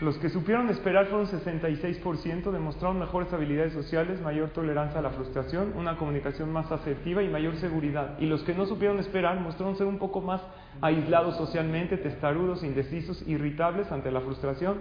[0.00, 5.74] Los que supieron esperar fueron 66%, demostraron mejores habilidades sociales, mayor tolerancia a la frustración,
[5.76, 8.18] una comunicación más asertiva y mayor seguridad.
[8.18, 10.40] Y los que no supieron esperar mostraron ser un poco más
[10.80, 14.78] aislados socialmente, testarudos, indecisos, irritables ante la frustración,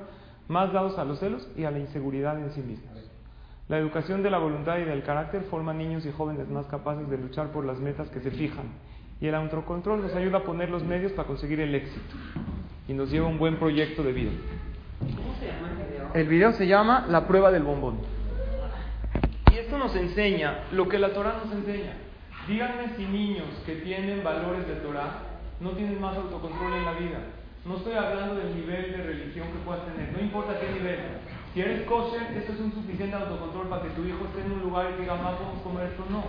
[0.47, 3.11] más dados a los celos y a la inseguridad en sí mismos.
[3.67, 7.17] La educación de la voluntad y del carácter forma niños y jóvenes más capaces de
[7.17, 8.67] luchar por las metas que se fijan.
[9.19, 12.15] Y el autocontrol nos ayuda a poner los medios para conseguir el éxito.
[12.87, 14.31] Y nos lleva a un buen proyecto de vida.
[14.99, 15.69] ¿Cómo se llama
[16.13, 16.51] el video?
[16.53, 17.99] Se llama La prueba del bombón.
[19.51, 21.93] Y esto nos enseña lo que la Torah nos enseña.
[22.47, 25.23] Díganme si niños que tienen valores de Torah
[25.59, 27.19] no tienen más autocontrol en la vida.
[27.65, 30.99] No estoy hablando del nivel de religión que puedas tener, no importa qué nivel.
[31.53, 34.61] Si eres kosher, eso es un suficiente autocontrol para que tu hijo esté en un
[34.61, 36.23] lugar y diga, más vamos a comer esto, no.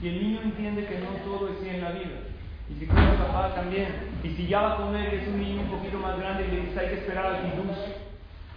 [0.00, 2.22] Y el niño entiende que no todo es en la vida.
[2.70, 3.88] Y si come papá también.
[4.22, 6.60] Y si ya va a comer es un niño un poquito más grande y le
[6.66, 8.07] dice, hay que esperar al kiddush.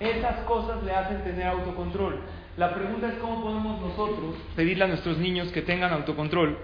[0.01, 2.19] Esas cosas le hacen tener autocontrol.
[2.57, 6.57] La pregunta es cómo podemos nosotros pedirle a nuestros niños que tengan autocontrol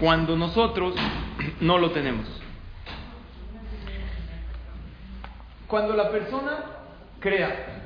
[0.00, 0.96] cuando nosotros
[1.60, 2.26] no lo tenemos.
[5.68, 6.64] Cuando la persona
[7.20, 7.84] crea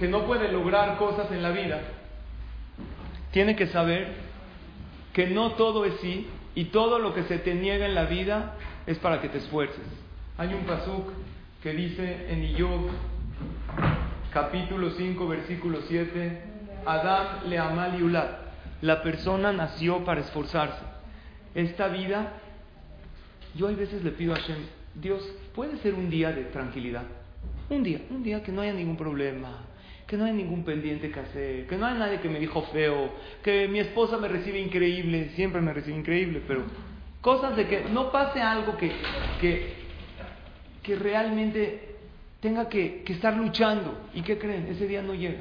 [0.00, 1.80] que no puede lograr cosas en la vida,
[3.30, 4.14] tiene que saber
[5.12, 8.54] que no todo es sí y todo lo que se te niega en la vida
[8.88, 9.86] es para que te esfuerces.
[10.38, 11.12] Hay un pasuk
[11.62, 12.90] que dice en Iyov,
[14.32, 16.42] capítulo 5, versículo 7,
[16.86, 18.30] Adam le amal yulat.
[18.82, 20.82] La persona nació para esforzarse.
[21.54, 22.32] Esta vida,
[23.54, 24.58] yo a veces le pido a Hashem,
[24.94, 25.22] Dios,
[25.54, 27.04] ¿puede ser un día de tranquilidad?
[27.68, 29.66] Un día, un día que no haya ningún problema,
[30.06, 33.10] que no haya ningún pendiente que hacer, que no haya nadie que me dijo feo,
[33.42, 36.62] que mi esposa me recibe increíble, siempre me recibe increíble, pero
[37.20, 38.90] cosas de que no pase algo que,
[39.40, 39.74] que,
[40.82, 41.90] que realmente
[42.40, 43.98] tenga que, que estar luchando.
[44.14, 44.66] ¿Y qué creen?
[44.68, 45.40] Ese día no llega.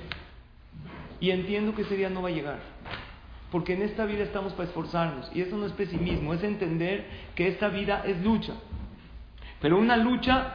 [1.19, 2.59] Y entiendo que ese día no va a llegar.
[3.51, 5.29] Porque en esta vida estamos para esforzarnos.
[5.33, 8.53] Y eso no es pesimismo, es entender que esta vida es lucha.
[9.61, 10.53] Pero una lucha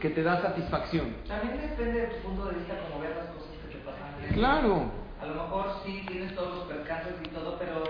[0.00, 1.06] que te da satisfacción.
[1.26, 4.34] También depende de tu punto de vista como ver las cosas que te pasan.
[4.34, 4.90] Claro.
[5.20, 7.82] A lo mejor sí tienes todos los percances y todo, pero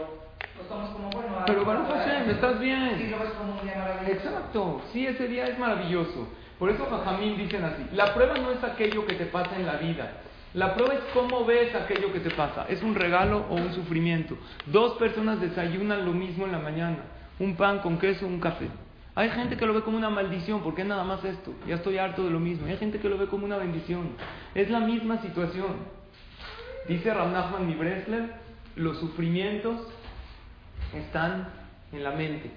[0.57, 1.45] pues somos como, bueno...
[1.47, 3.11] Pero Baruch Hashem, estás Sí, bien.
[3.11, 4.13] lo ves como un día maravilloso.
[4.29, 4.83] Exacto.
[4.93, 6.29] Sí, ese día es maravilloso.
[6.63, 7.85] Por eso Jajamín dicen así.
[7.93, 10.13] La prueba no es aquello que te pasa en la vida.
[10.55, 12.67] La prueba es cómo ves aquello que te pasa.
[12.69, 14.39] ¿Es un regalo o un sufrimiento?
[14.67, 16.99] Dos personas desayunan lo mismo en la mañana.
[17.41, 18.69] Un pan con queso, un café.
[19.17, 21.53] Hay gente que lo ve como una maldición, porque es nada más esto.
[21.67, 22.69] Ya estoy harto de lo mismo.
[22.69, 24.11] Hay gente que lo ve como una bendición.
[24.55, 25.79] Es la misma situación.
[26.87, 28.31] Dice Ram Nachman mi Breslev,
[28.77, 29.81] los sufrimientos
[30.95, 31.49] están
[31.91, 32.53] en la mente.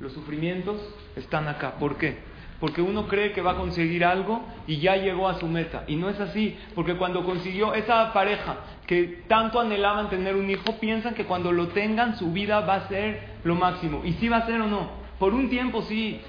[0.00, 0.76] Los sufrimientos
[1.14, 1.74] están acá.
[1.78, 2.33] ¿Por qué?
[2.64, 5.84] Porque uno cree que va a conseguir algo y ya llegó a su meta.
[5.86, 10.80] Y no es así, porque cuando consiguió esa pareja que tanto anhelaban tener un hijo,
[10.80, 14.00] piensan que cuando lo tengan su vida va a ser lo máximo.
[14.02, 14.88] ¿Y sí va a ser o no?
[15.18, 16.22] Por un tiempo sí,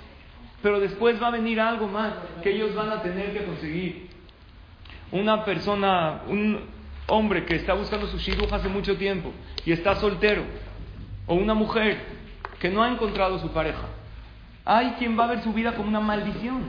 [0.61, 2.11] pero después va a venir algo más
[2.43, 4.09] que ellos van a tener que conseguir.
[5.13, 6.65] Una persona, un
[7.07, 9.31] hombre que está buscando su shidduch hace mucho tiempo
[9.65, 10.43] y está soltero,
[11.27, 11.97] o una mujer
[12.59, 13.87] que no ha encontrado su pareja.
[14.65, 16.63] Hay quien va a ver su vida como una maldición.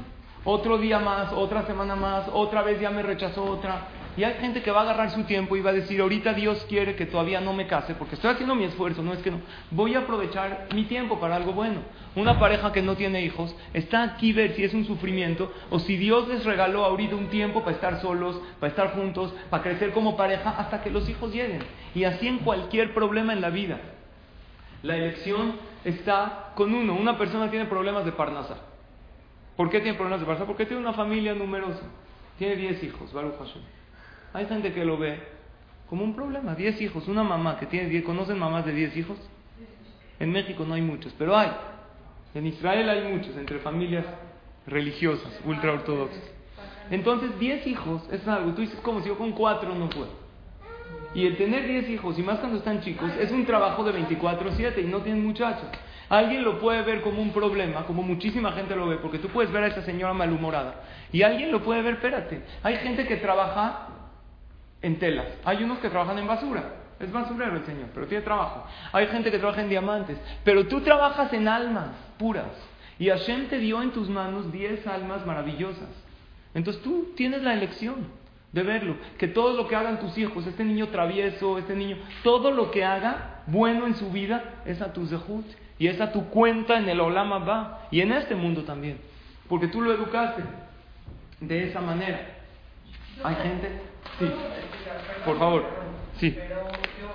[0.45, 3.89] Otro día más, otra semana más, otra vez ya me rechazó otra.
[4.17, 6.65] Y hay gente que va a agarrar su tiempo y va a decir, ahorita Dios
[6.69, 9.41] quiere que todavía no me case, porque estoy haciendo mi esfuerzo, no es que no.
[9.71, 11.81] Voy a aprovechar mi tiempo para algo bueno.
[12.15, 15.97] Una pareja que no tiene hijos está aquí ver si es un sufrimiento o si
[15.97, 20.17] Dios les regaló ahorita un tiempo para estar solos, para estar juntos, para crecer como
[20.17, 21.61] pareja hasta que los hijos lleguen.
[21.95, 23.81] Y así en cualquier problema en la vida.
[24.83, 25.55] La elección
[25.87, 26.95] está con uno.
[26.95, 28.57] Una persona tiene problemas de parnasa.
[29.57, 30.47] ¿Por qué tiene problemas de parnasa?
[30.47, 31.83] Porque tiene una familia numerosa.
[32.39, 33.63] Tiene 10 hijos, Baruch Hashem.
[34.35, 35.19] Hay gente que lo ve
[35.89, 36.55] como un problema.
[36.55, 37.07] 10 hijos.
[37.09, 38.05] Una mamá que tiene 10.
[38.05, 39.17] ¿Conocen mamás de 10 hijos?
[40.19, 41.51] En México no hay muchos, pero hay.
[42.35, 44.05] En Israel hay muchos, entre familias
[44.67, 46.23] religiosas, ultra ortodoxas.
[46.91, 48.53] Entonces, 10 hijos es algo.
[48.53, 50.26] Tú dices, como si yo con 4 no puedo.
[51.17, 54.83] Y el tener 10 hijos, y más cuando están chicos, es un trabajo de 24/7
[54.83, 55.67] y no tienen muchachos.
[56.11, 59.51] Alguien lo puede ver como un problema, como muchísima gente lo ve, porque tú puedes
[59.51, 60.75] ver a esa señora malhumorada.
[61.11, 63.89] Y alguien lo puede ver, espérate, hay gente que trabaja
[64.83, 66.75] en telas, hay unos que trabajan en basura.
[67.01, 68.67] Es basurero el señor, pero tiene trabajo.
[68.93, 72.53] Hay gente que trabaja en diamantes, pero tú trabajas en almas puras.
[72.99, 75.89] Y Hashem te dio en tus manos 10 almas maravillosas.
[76.53, 78.07] Entonces tú tienes la elección
[78.57, 78.97] de verlo.
[79.19, 82.85] Que todo lo que hagan tus hijos, este niño travieso, este niño, todo lo que
[82.85, 85.45] haga bueno en su vida es a tu zehut
[85.79, 88.99] y es a tu cuenta en el Olama va y en este mundo también.
[89.47, 90.43] Porque tú lo educaste
[91.41, 92.19] de esa manera.
[93.23, 93.71] ¿Hay gente?
[94.19, 94.27] Sí.
[95.27, 95.65] Por favor.
[96.19, 96.31] Sí.
[96.31, 97.13] Pero yo,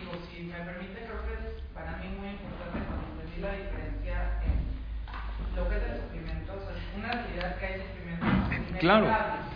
[0.00, 4.40] digo, si me permite, creo que es para mí muy importante cuando entendí la diferencia
[4.40, 6.52] en lo que es el sufrimiento.
[6.54, 9.51] O sea, una realidad que hay sufrimientos Claro.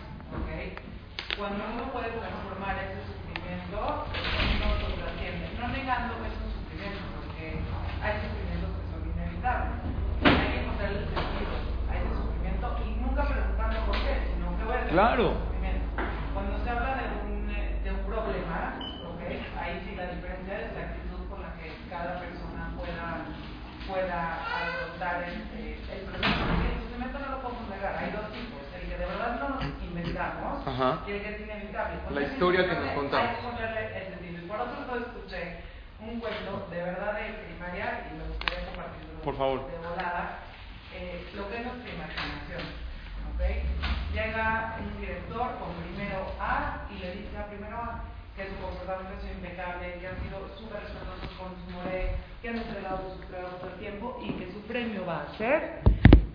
[1.37, 5.53] Cuando uno puede transformar ese sufrimiento, uno lo trasciende.
[5.61, 7.61] No negando que es un sufrimiento, porque
[8.01, 9.77] hay sufrimientos que son inevitables.
[10.25, 11.53] Hay que encontrar el sentido
[11.89, 15.25] a ese sufrimiento y nunca preguntando por qué, sino qué voy a Claro.
[15.45, 15.87] sufrimiento.
[16.33, 17.49] Cuando se habla de un,
[17.85, 18.59] de un problema,
[19.05, 19.21] ¿ok?
[19.61, 23.29] ahí sí la diferencia es la actitud con la que cada persona pueda,
[23.85, 26.33] pueda afrontar el, eh, el problema.
[26.49, 29.49] Porque el sufrimiento no lo podemos negar, hay dos tipos, el que de verdad no
[29.53, 29.65] nos
[30.17, 31.03] inventamos Ajá.
[31.05, 32.01] que es inevitable.
[32.11, 33.29] La es historia que nos contamos.
[33.29, 34.49] Hay que ponerle el sentido.
[34.49, 35.61] Por otro lado escuché
[36.01, 39.71] un cuento de verdad de primaria y me gustaría compartirlo Por favor.
[39.71, 40.39] de volada,
[40.95, 42.65] eh, lo que es nuestra imaginación.
[43.35, 43.43] ¿ok?
[44.15, 49.21] Llega un director con primero A y le dice a primero A que su comportamiento
[49.21, 53.57] sido impecable, que han sido súper respetuosos con su more, que han entregado su trabajo
[53.57, 55.81] todo el tiempo y que su premio va a ser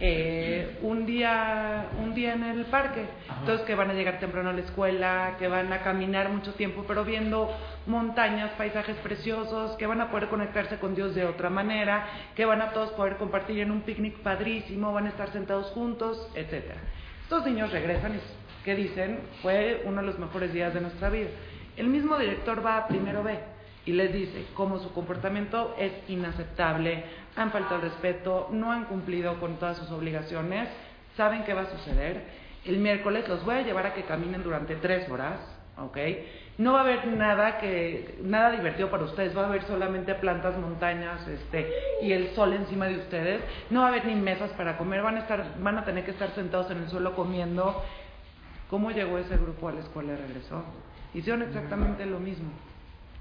[0.03, 3.05] eh, un día un día en el parque.
[3.39, 6.83] Entonces que van a llegar temprano a la escuela, que van a caminar mucho tiempo,
[6.87, 12.07] pero viendo montañas, paisajes preciosos, que van a poder conectarse con Dios de otra manera,
[12.35, 16.29] que van a todos poder compartir en un picnic padrísimo, van a estar sentados juntos,
[16.33, 16.81] etcétera.
[17.21, 21.29] Estos niños regresan y que dicen fue uno de los mejores días de nuestra vida.
[21.77, 23.50] El mismo director va a primero B
[23.85, 27.03] y les dice cómo su comportamiento es inaceptable,
[27.35, 30.69] han faltado al respeto, no han cumplido con todas sus obligaciones,
[31.17, 32.41] saben qué va a suceder.
[32.65, 35.39] El miércoles los voy a llevar a que caminen durante tres horas,
[35.77, 35.97] ¿ok?
[36.59, 40.57] No va a haber nada que nada divertido para ustedes, va a haber solamente plantas,
[40.57, 41.71] montañas, este
[42.03, 43.41] y el sol encima de ustedes.
[43.71, 46.11] No va a haber ni mesas para comer, van a estar van a tener que
[46.11, 47.81] estar sentados en el suelo comiendo.
[48.69, 50.63] ¿Cómo llegó ese grupo a la escuela y regresó?
[51.13, 52.51] Hicieron exactamente lo mismo.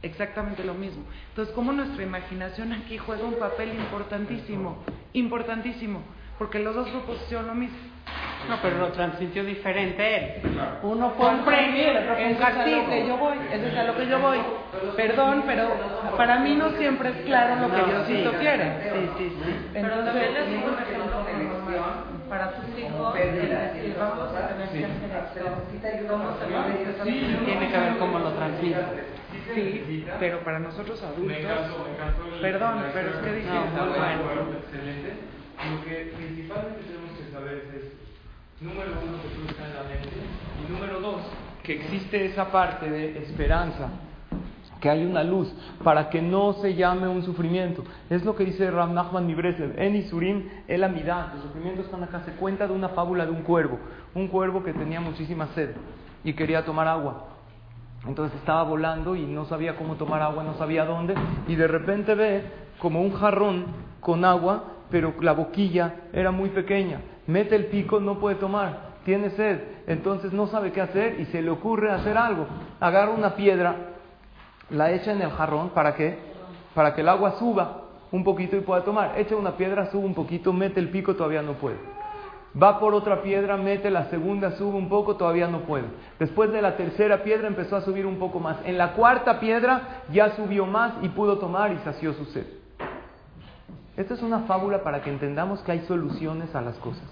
[0.03, 1.05] Exactamente lo mismo.
[1.29, 4.79] Entonces, ¿cómo nuestra imaginación aquí juega un papel importantísimo?
[5.13, 6.03] Importantísimo.
[6.39, 7.77] Porque los dos grupos hicieron lo mismo.
[8.49, 10.59] No, pero lo transmitió diferente él.
[10.83, 12.89] Uno fue un premio y el otro fue un Eso es a lo castigo.
[12.89, 14.39] que yo voy, eso es a lo que yo voy.
[14.97, 15.69] Perdón, pero
[16.17, 18.83] para mí no siempre es claro lo que Diosito quiere.
[18.83, 19.57] Sí, sí, sí.
[19.75, 24.85] Entonces, también es un ejemplo de elección para tus hijos, decir, vamos a tener que
[24.87, 26.09] hacer esto.
[26.09, 26.67] ¿Cómo se va?
[27.45, 28.79] Tiene que ver cómo lo transmite.
[29.53, 31.37] Sí, pero para nosotros adultos,
[32.41, 34.61] perdón, pero es que dije, No, bueno.
[35.61, 38.01] Lo que principalmente tenemos que saber es.
[38.63, 40.09] Número uno, que tú está en la mente.
[40.61, 41.23] Y número dos,
[41.63, 43.89] que existe esa parte de esperanza,
[44.81, 45.53] que hay una luz,
[45.85, 47.85] para que no se llame un sufrimiento.
[48.09, 49.79] Es lo que dice Ram Nachman Nibresev.
[49.79, 52.23] En Isurim, el amidad, los sufrimientos están acá.
[52.25, 53.79] Se cuenta de una fábula de un cuervo.
[54.15, 55.71] Un cuervo que tenía muchísima sed
[56.25, 57.27] y quería tomar agua.
[58.07, 61.15] Entonces estaba volando y no sabía cómo tomar agua, no sabía dónde,
[61.47, 62.43] y de repente ve
[62.79, 63.67] como un jarrón
[64.01, 67.03] con agua, pero la boquilla era muy pequeña.
[67.27, 71.43] Mete el pico, no puede tomar, tiene sed, entonces no sabe qué hacer y se
[71.43, 72.47] le ocurre hacer algo.
[72.81, 73.77] Agarra una piedra,
[74.71, 76.19] la echa en el jarrón, ¿para qué?
[76.75, 79.19] Para que el agua suba un poquito y pueda tomar.
[79.19, 81.77] Echa una piedra, sube un poquito, mete el pico, todavía no puede.
[82.61, 85.85] Va por otra piedra, mete la segunda, sube un poco, todavía no puede.
[86.19, 88.57] Después de la tercera piedra empezó a subir un poco más.
[88.65, 92.47] En la cuarta piedra ya subió más y pudo tomar y sació su sed.
[93.97, 97.05] Esta es una fábula para que entendamos que hay soluciones a las cosas.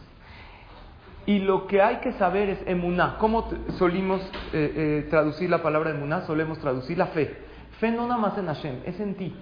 [1.27, 3.17] Y lo que hay que saber es emuná.
[3.19, 6.23] ¿Cómo solimos eh, eh, traducir la palabra emuná?
[6.23, 7.48] Solemos traducir la fe.
[7.79, 9.35] Fe no nada más en Hashem, es en ti.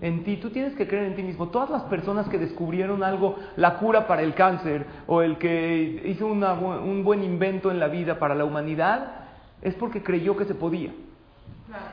[0.00, 1.48] En ti, tú tienes que creer en ti mismo.
[1.48, 6.26] Todas las personas que descubrieron algo, la cura para el cáncer, o el que hizo
[6.26, 9.12] una un buen invento en la vida para la humanidad,
[9.62, 10.90] es porque creyó que se podía.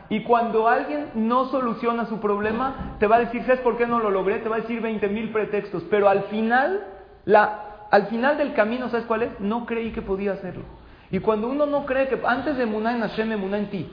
[0.09, 3.99] Y cuando alguien no soluciona su problema, te va a decir, ¿sabes por qué no
[3.99, 4.39] lo logré?
[4.39, 5.83] Te va a decir 20 mil pretextos.
[5.89, 6.83] Pero al final,
[7.25, 9.39] la, al final del camino, ¿sabes cuál es?
[9.39, 10.63] No creí que podía hacerlo.
[11.11, 13.89] Y cuando uno no cree que, antes de Emuná en Hashem, Emuná en ti.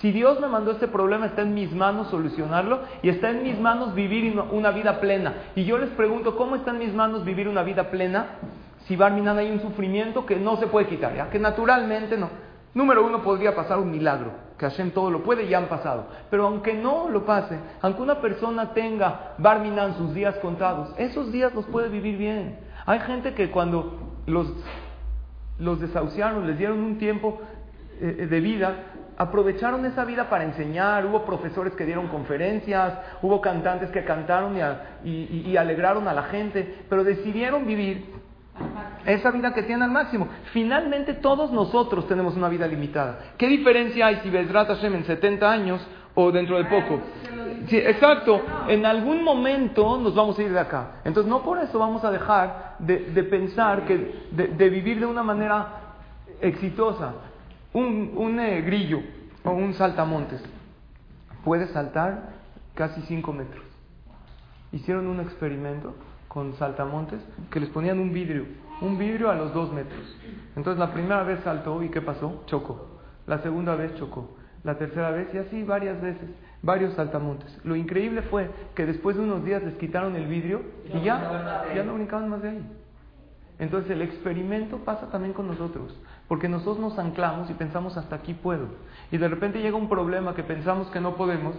[0.00, 3.60] Si Dios me mandó este problema, está en mis manos solucionarlo y está en mis
[3.60, 5.34] manos vivir una- vida plena.
[5.54, 8.26] Y yo les pregunto, ¿cómo está en mis manos vivir una vida plena?
[8.86, 11.28] Si Barminan hay un sufrimiento que no se puede quitar, ¿ya?
[11.28, 12.30] que naturalmente no.
[12.72, 16.06] Número uno, podría pasar un milagro, que Hashem todo lo puede y han pasado.
[16.30, 21.52] Pero aunque no lo pase, aunque una persona tenga Barminan sus días contados, esos días
[21.54, 22.58] los puede vivir bien.
[22.86, 24.50] Hay gente que cuando los,
[25.58, 27.40] los desahuciaron, les dieron un tiempo
[28.00, 28.74] eh, de vida,
[29.22, 34.60] aprovecharon esa vida para enseñar, hubo profesores que dieron conferencias, hubo cantantes que cantaron y,
[34.62, 37.96] a- y- alegraron a la gente, pero decidieron vivir
[39.06, 40.28] Esa vida que tiene al máximo.
[40.52, 43.18] Finalmente todos nosotros tenemos una vida limitada.
[43.38, 47.00] ¿Qué diferencia hay si Bedrat Hashem en 70 años o dentro de poco?
[47.68, 48.40] Sí, exacto.
[48.68, 51.00] En algún momento nos vamos a ir de acá.
[51.04, 55.66] Entonces no por eso vamos a dejar de, pensar que de, vivir de una manera
[56.42, 57.14] exitosa.
[57.72, 59.00] Un, un eh, grillo
[59.44, 60.42] o un saltamontes
[61.44, 62.30] puede saltar
[62.74, 63.64] casi 5 metros.
[64.72, 65.94] Hicieron un experimento
[66.28, 68.46] con saltamontes que les ponían un vidrio,
[68.80, 70.16] un vidrio a los 2 metros.
[70.56, 72.42] Entonces la primera vez saltó y ¿qué pasó?
[72.46, 72.86] Chocó.
[73.26, 74.36] La segunda vez chocó.
[74.62, 76.28] La tercera vez y así varias veces,
[76.62, 77.58] varios saltamontes.
[77.64, 80.62] Lo increíble fue que después de unos días les quitaron el vidrio
[80.92, 82.62] y ya, ya no brincaban más de ahí.
[83.58, 85.98] Entonces el experimento pasa también con nosotros,
[86.30, 88.68] porque nosotros nos anclamos y pensamos hasta aquí puedo.
[89.10, 91.56] Y de repente llega un problema que pensamos que no podemos,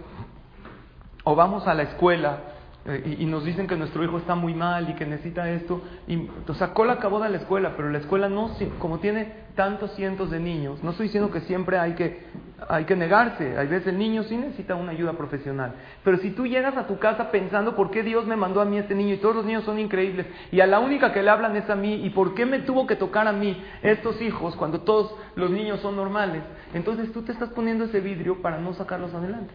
[1.24, 2.38] o vamos a la escuela
[2.84, 5.82] eh, y, nos dicen que nuestro hijo está muy mal y que necesita esto.
[6.08, 9.94] Y, o sea, Cola acabó de la escuela, pero la escuela no, como tiene tantos
[9.94, 12.24] cientos de niños, no estoy diciendo que siempre hay que,
[12.68, 13.56] hay que negarse.
[13.56, 15.74] Hay veces el niño sí necesita una ayuda profesional.
[16.02, 18.78] Pero si tú llegas a tu casa pensando por qué Dios me mandó a mí
[18.78, 21.56] este niño y todos los niños son increíbles y a la única que le hablan
[21.56, 24.80] es a mí y por qué me tuvo que tocar a mí estos hijos cuando
[24.80, 26.42] todos los niños son normales,
[26.74, 29.54] entonces tú te estás poniendo ese vidrio para no sacarlos adelante.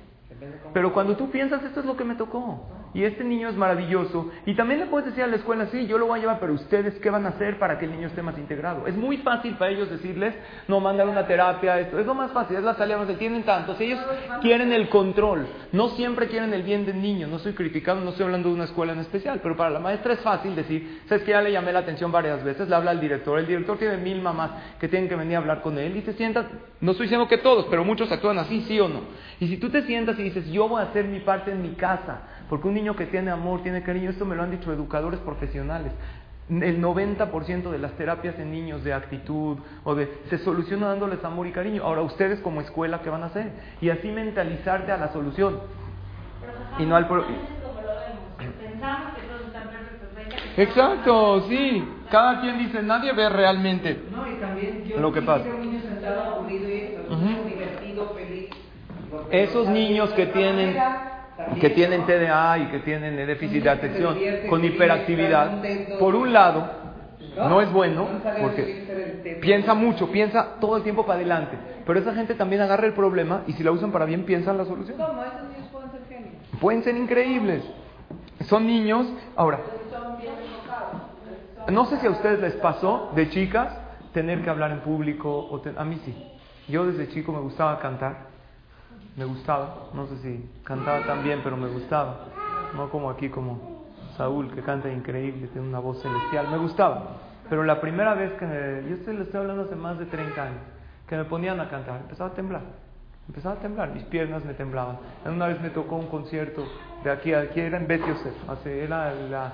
[0.74, 4.32] Pero cuando tú piensas, esto es lo que me tocó, y este niño es maravilloso,
[4.46, 6.54] y también le puedes decir a la escuela, sí, yo lo voy a llevar, pero
[6.54, 8.88] ustedes, ¿qué van a hacer para que el niño esté más integrado?
[8.88, 10.34] Es muy fácil para ellos decirles,
[10.68, 13.80] no, mandar una terapia, esto, es lo más fácil, es la salida, se tienen tantos,
[13.82, 14.00] ellos
[14.42, 18.26] quieren el control, no siempre quieren el bien del niño, no estoy criticando, no estoy
[18.26, 21.32] hablando de una escuela en especial, pero para la maestra es fácil decir, sabes que
[21.32, 24.22] ya le llamé la atención varias veces, le habla al director, el director tiene mil
[24.22, 26.48] mamás que tienen que venir a hablar con él, y se sientan,
[26.80, 29.02] no estoy diciendo que todos, pero muchos actúan así, sí o no,
[29.40, 31.76] y si tú te sientas y dices, yo voy a hacer mi parte en mi
[31.76, 32.22] casa.
[32.50, 35.92] Porque un niño que tiene amor, tiene cariño, esto me lo han dicho educadores profesionales.
[36.50, 41.46] El 90% de las terapias en niños de actitud o de se soluciona dándoles amor
[41.46, 41.84] y cariño.
[41.84, 45.60] Ahora ustedes como escuela qué van a hacer y así mentalizarte a la solución
[46.80, 47.08] y no al
[50.56, 51.88] Exacto, sí.
[52.10, 54.00] Cada quien dice, nadie ve realmente
[54.98, 55.46] lo que pasa.
[59.30, 60.78] Esos niños que tienen
[61.60, 64.18] que tienen TDA y que tienen déficit de atención
[64.50, 65.62] con hiperactividad,
[66.00, 66.70] por un lado,
[67.36, 68.08] no es bueno
[68.42, 71.58] porque piensa mucho, piensa todo el tiempo para adelante.
[71.86, 74.66] Pero esa gente también agarra el problema y si la usan para bien, piensan la
[74.66, 74.98] solución.
[76.60, 77.64] pueden ser increíbles.
[78.46, 79.08] Son niños.
[79.36, 79.60] Ahora,
[81.70, 83.78] no sé si a ustedes les pasó de chicas
[84.14, 85.30] tener que hablar en público.
[85.30, 86.16] O a mí sí.
[86.68, 88.37] Yo desde chico me gustaba cantar
[89.18, 92.28] me gustaba, no sé si cantaba tan bien, pero me gustaba,
[92.76, 93.60] no como aquí como
[94.16, 97.18] Saúl que canta increíble, tiene una voz celestial, me gustaba,
[97.50, 100.42] pero la primera vez que me, yo estoy, le estoy hablando hace más de 30
[100.42, 100.62] años,
[101.08, 102.62] que me ponían a cantar, empezaba a temblar,
[103.28, 105.00] empezaba a temblar, mis piernas me temblaban.
[105.26, 106.64] Una vez me tocó un concierto
[107.04, 108.04] de aquí, aquí era en Bet
[108.48, 109.54] hace, era la,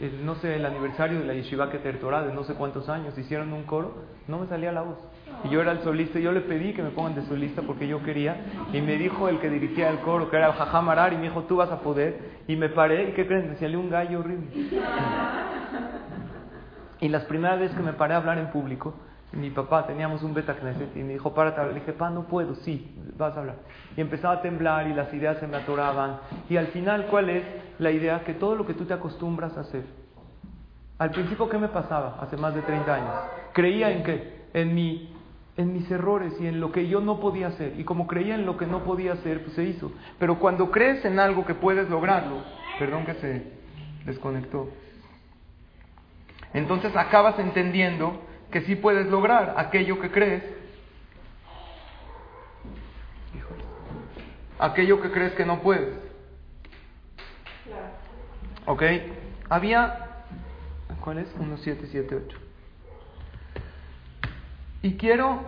[0.00, 3.16] el, no sé, el aniversario de la Yeshiva Keter Torah de no sé cuántos años,
[3.18, 4.98] hicieron un coro, no me salía la voz.
[5.44, 8.02] Y yo era el solista, yo le pedí que me pongan de solista porque yo
[8.02, 8.36] quería.
[8.72, 11.42] Y me dijo el que dirigía el coro, que era el Jajamarar, y me dijo,
[11.44, 12.40] tú vas a poder.
[12.46, 13.50] Y me paré, ¿y qué creen?
[13.50, 14.48] Me salió un gallo horrible.
[17.02, 18.94] Y las primeras veces que me paré a hablar en público,
[19.32, 20.56] mi papá, teníamos un beta
[20.94, 23.56] y me dijo, párate, le dije, pa, no puedo, sí, vas a hablar.
[23.96, 26.18] Y empezaba a temblar y las ideas se me atoraban.
[26.48, 27.44] Y al final, ¿cuál es
[27.78, 28.24] la idea?
[28.24, 29.84] Que todo lo que tú te acostumbras a hacer.
[30.98, 33.14] Al principio, ¿qué me pasaba hace más de 30 años?
[33.52, 34.40] Creía en qué?
[34.52, 35.14] En mi
[35.56, 37.78] en mis errores y en lo que yo no podía hacer.
[37.78, 39.92] Y como creía en lo que no podía hacer, pues se hizo.
[40.18, 42.36] Pero cuando crees en algo que puedes lograrlo,
[42.78, 43.52] perdón que se
[44.06, 44.68] desconectó,
[46.54, 48.20] entonces acabas entendiendo
[48.50, 50.42] que sí puedes lograr aquello que crees.
[54.58, 55.94] Aquello que crees que no puedes.
[58.66, 58.82] ¿Ok?
[59.48, 60.24] Había,
[61.02, 61.36] ¿cuál es?
[61.36, 62.38] 1778.
[64.82, 65.40] Y quiero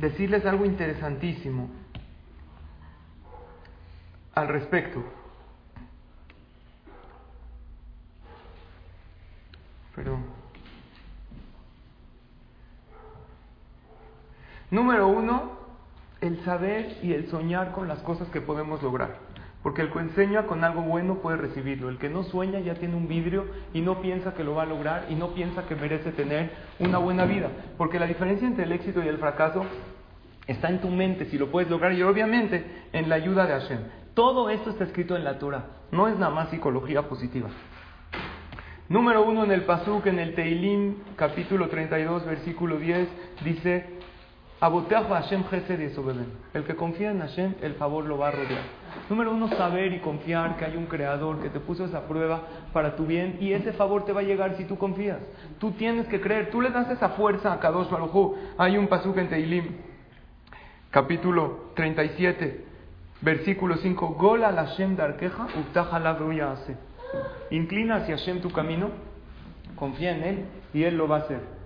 [0.00, 1.70] decirles algo interesantísimo
[4.34, 5.02] al respecto.
[9.94, 10.18] Pero
[14.70, 15.58] número uno,
[16.20, 19.16] el saber y el soñar con las cosas que podemos lograr.
[19.62, 21.90] Porque el que enseña con algo bueno puede recibirlo.
[21.90, 24.66] El que no sueña ya tiene un vidrio y no piensa que lo va a
[24.66, 27.48] lograr y no piensa que merece tener una buena vida.
[27.76, 29.66] Porque la diferencia entre el éxito y el fracaso
[30.46, 33.80] está en tu mente, si lo puedes lograr, y obviamente en la ayuda de Hashem.
[34.14, 37.48] Todo esto está escrito en la Torah, no es nada más psicología positiva.
[38.88, 43.08] Número uno en el Pasuk, en el Teilim, capítulo 32, versículo 10,
[43.44, 43.99] dice,
[44.60, 45.44] Hashem
[46.52, 48.60] El que confía en Hashem, el favor lo va a rodear.
[49.08, 52.42] Número uno, saber y confiar que hay un creador que te puso esa prueba
[52.74, 55.18] para tu bien y ese favor te va a llegar si tú confías.
[55.58, 59.16] Tú tienes que creer, tú le das esa fuerza a Kadosh Baruj Hay un pasuk
[59.16, 59.76] en Teilim,
[60.90, 62.64] capítulo 37,
[63.22, 64.08] versículo 5.
[64.08, 65.46] Gola Hashem darkeja.
[67.50, 68.90] Inclina hacia Hashem tu camino,
[69.74, 70.44] confía en Él
[70.74, 71.59] y Él lo va a hacer.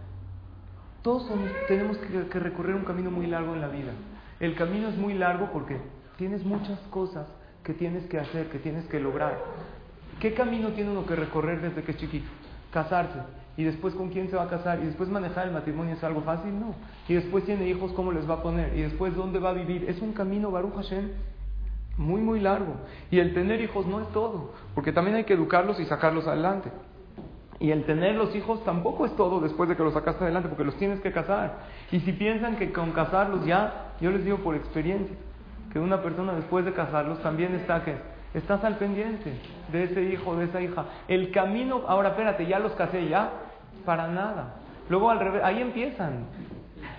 [1.04, 1.30] Todos
[1.68, 3.92] tenemos que, recorrer un camino muy largo en la vida.
[4.40, 5.76] El camino es muy largo porque
[6.16, 7.28] tienes muchas cosas
[7.62, 9.38] que tienes que hacer, que tienes que lograr.
[10.18, 12.24] ¿Qué camino tiene uno que recorrer desde que es chiquito?
[12.72, 13.18] Casarse.
[13.58, 14.80] Y después con quién se va a casar.
[14.80, 16.74] Y después manejar el matrimonio es algo fácil, no.
[17.06, 18.74] Y después tiene hijos, ¿cómo les va a poner?
[18.74, 19.84] Y después dónde va a vivir.
[19.90, 21.10] Es un camino, Baruch Hashem,
[21.98, 22.76] muy, muy largo.
[23.10, 26.70] Y el tener hijos no es todo, porque también hay que educarlos y sacarlos adelante.
[27.60, 30.64] Y el tener los hijos tampoco es todo después de que los sacaste adelante, porque
[30.64, 31.58] los tienes que casar.
[31.92, 35.16] Y si piensan que con casarlos ya, yo les digo por experiencia,
[35.72, 37.96] que una persona después de casarlos también está que
[38.34, 39.32] estás al pendiente
[39.72, 40.84] de ese hijo, de esa hija.
[41.08, 43.30] El camino, ahora espérate, ya los casé ya,
[43.84, 44.56] para nada.
[44.88, 46.26] Luego al revés, ahí empiezan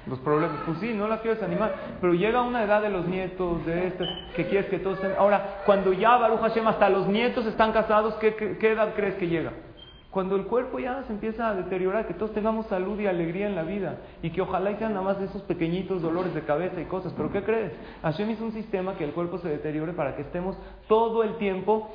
[0.08, 0.58] los problemas.
[0.66, 4.06] Pues sí, no la quiero desanimar, pero llega una edad de los nietos, de este,
[4.36, 5.14] que quieres que todos estén.
[5.18, 9.28] Ahora, cuando ya Baruch Hashem, hasta los nietos están casados, ¿qué, qué, edad crees que
[9.28, 9.52] llega?
[10.16, 13.56] Cuando el cuerpo ya se empieza a deteriorar, que todos tengamos salud y alegría en
[13.56, 16.80] la vida y que ojalá y sean nada más de esos pequeñitos dolores de cabeza
[16.80, 17.12] y cosas.
[17.18, 17.74] Pero ¿qué crees?
[18.02, 20.58] Hashem hizo un sistema que el cuerpo se deteriore para que estemos
[20.88, 21.92] todo el tiempo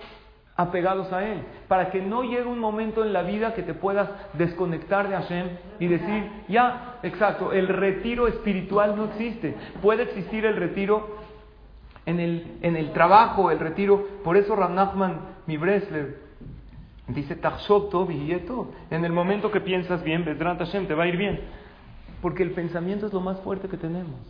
[0.54, 4.10] apegados a Él, para que no llegue un momento en la vida que te puedas
[4.34, 5.48] desconectar de Hashem
[5.78, 9.56] y decir, ya, exacto, el retiro espiritual no existe.
[9.80, 11.16] Puede existir el retiro
[12.04, 14.06] en el, en el trabajo, el retiro.
[14.22, 14.76] Por eso Ram
[15.46, 16.29] mi Breslev,
[17.14, 17.38] dice,
[18.90, 21.40] en el momento que piensas bien, te va a ir bien.
[22.22, 24.20] Porque el pensamiento es lo más fuerte que tenemos.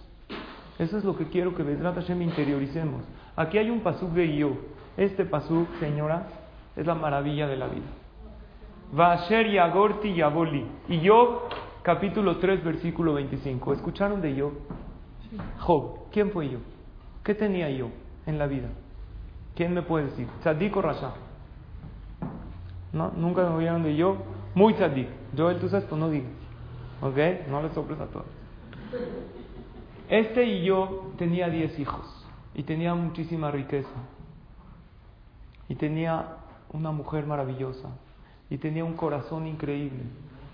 [0.79, 3.05] Eso es lo que quiero que Bedrat Hashem interioricemos.
[3.37, 4.53] Aquí hay un pasuk de yo.
[4.97, 6.27] Este pasuk, señora,
[6.77, 7.87] es la maravilla de la vida.
[8.93, 10.65] Vasher Yagorti Yaboli.
[10.89, 11.43] Y Job,
[11.83, 13.75] capítulo 3, versículo 25.
[13.75, 14.53] ¿Escucharon de Job?
[15.59, 16.63] Job, ¿quién fue Job?
[17.23, 17.91] ¿Qué tenía yo
[18.27, 18.69] en la vida?
[19.55, 20.27] ¿Quién me puede decir?
[20.41, 21.13] ¿Tzadik o Rasha?
[22.93, 23.13] ¿No?
[23.17, 24.17] ¿Nunca me oyeron de yo?
[24.55, 25.09] Muy tzadik.
[25.35, 26.31] Yo, tú sabes, pues no digas.
[27.03, 27.49] ¿Ok?
[27.49, 28.27] No le soples a todos.
[30.09, 33.89] Este y yo tenía 10 hijos y tenía muchísima riqueza
[35.69, 36.37] y tenía
[36.73, 37.89] una mujer maravillosa
[38.51, 40.03] y tenía un corazón increíble.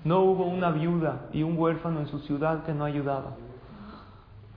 [0.05, 3.37] No hubo una viuda y un huérfano en su ciudad que no ayudaba.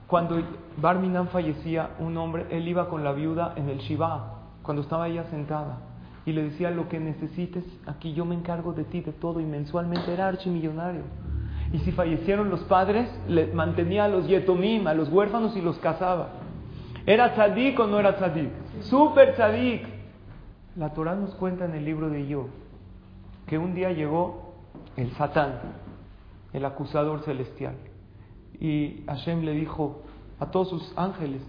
[0.06, 0.42] Cuando
[0.76, 5.24] Barminan fallecía, un hombre, él iba con la viuda en el Shiva, cuando estaba ella
[5.30, 5.78] sentada,
[6.26, 9.44] y le decía, lo que necesites, aquí yo me encargo de ti, de todo, y
[9.44, 11.02] mensualmente era archimillonario.
[11.72, 15.78] Y si fallecieron los padres, le mantenía a los yetomim, a los huérfanos, y los
[15.78, 16.30] casaba.
[17.06, 18.50] ¿Era tzadik o no era tzadik?
[18.82, 19.86] Super tzadik.
[20.76, 22.48] La Torah nos cuenta en el libro de Yo
[23.46, 24.54] que un día llegó
[24.96, 25.54] el Satán,
[26.52, 27.74] el acusador celestial,
[28.60, 30.02] y Hashem le dijo
[30.38, 31.42] a todos sus ángeles,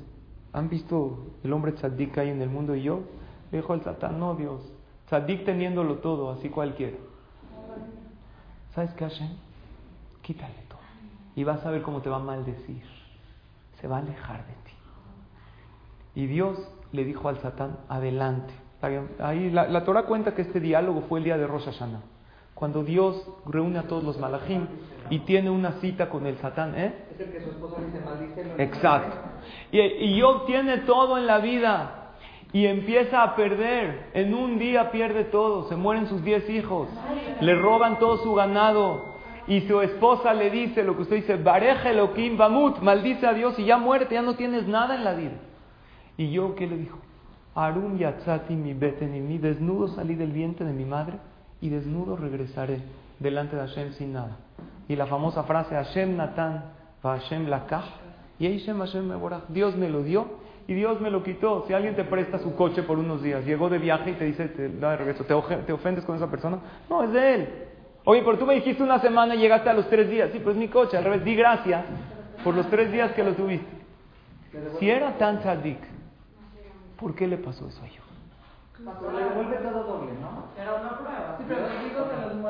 [0.52, 3.02] ¿han visto el hombre tzadik ahí en el mundo de Yo?
[3.52, 4.62] Le dijo el Satán, no Dios,
[5.08, 6.98] tzadik teniéndolo todo, así cualquiera.
[8.74, 9.30] ¿Sabes qué Hashem?
[10.22, 10.80] Quítale todo.
[11.36, 12.84] Y vas a ver cómo te va a maldecir.
[13.80, 14.72] Se va a alejar de ti.
[16.16, 16.58] Y Dios
[16.92, 18.54] le dijo al Satán, adelante.
[19.20, 22.02] Ahí la, la, Torah cuenta que este diálogo fue el día de Rosh Hashanah,
[22.56, 24.66] cuando Dios reúne a todos los malachim
[25.12, 26.74] y tiene una cita con el Satán.
[26.76, 26.94] ¿eh?
[27.14, 28.64] Es el que su esposa dice maldice.
[28.64, 29.18] Exacto.
[29.72, 32.01] Y, y Job tiene todo en la vida
[32.54, 34.10] y empieza a perder.
[34.14, 35.68] En un día pierde todo.
[35.70, 36.90] Se mueren sus diez hijos.
[37.40, 39.12] Le roban todo su ganado.
[39.48, 43.58] Y su esposa le dice lo que usted dice, Bareje Elohim Bamut, maldice a Dios
[43.58, 45.34] y ya muerte, ya no tienes nada en la vida.
[46.16, 47.00] Y yo, ¿qué le dijo?
[47.56, 51.18] Arum yatzati mi beten y mi desnudo salí del vientre de mi madre
[51.60, 52.82] y desnudo regresaré
[53.20, 54.38] delante de Hashem sin nada.
[54.88, 56.64] Y la famosa frase Hashem Natan
[57.04, 57.84] Hashem Lakah
[58.40, 59.12] y Hashem Hashem
[59.50, 60.41] Dios me lo dio
[60.72, 61.66] y Dios me lo quitó.
[61.68, 64.48] Si alguien te presta su coche por unos días, llegó de viaje y te dice,
[64.48, 65.34] te da de regreso, ¿te,
[65.74, 66.60] ofendes con esa persona?
[66.90, 67.50] No, es de él.
[68.06, 70.30] Oye, pero tú me dijiste una semana y llegaste a los tres días.
[70.32, 71.84] Sí, pues mi coche, al revés, di gracias
[72.42, 73.70] por los tres días que lo tuviste.
[74.80, 75.80] Si era tan tzadik,
[76.98, 78.02] ¿Por qué le pasó eso a yo?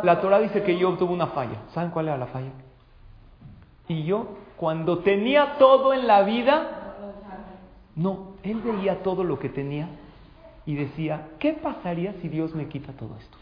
[0.04, 1.58] La Torah dice que yo tuvo una falla.
[1.74, 2.52] ¿Saben cuál era la falla?
[3.88, 6.81] Y yo, cuando tenía todo en la vida,
[8.02, 9.88] no, él veía todo lo que tenía
[10.66, 13.38] y decía, ¿qué pasaría si Dios me quita todo esto?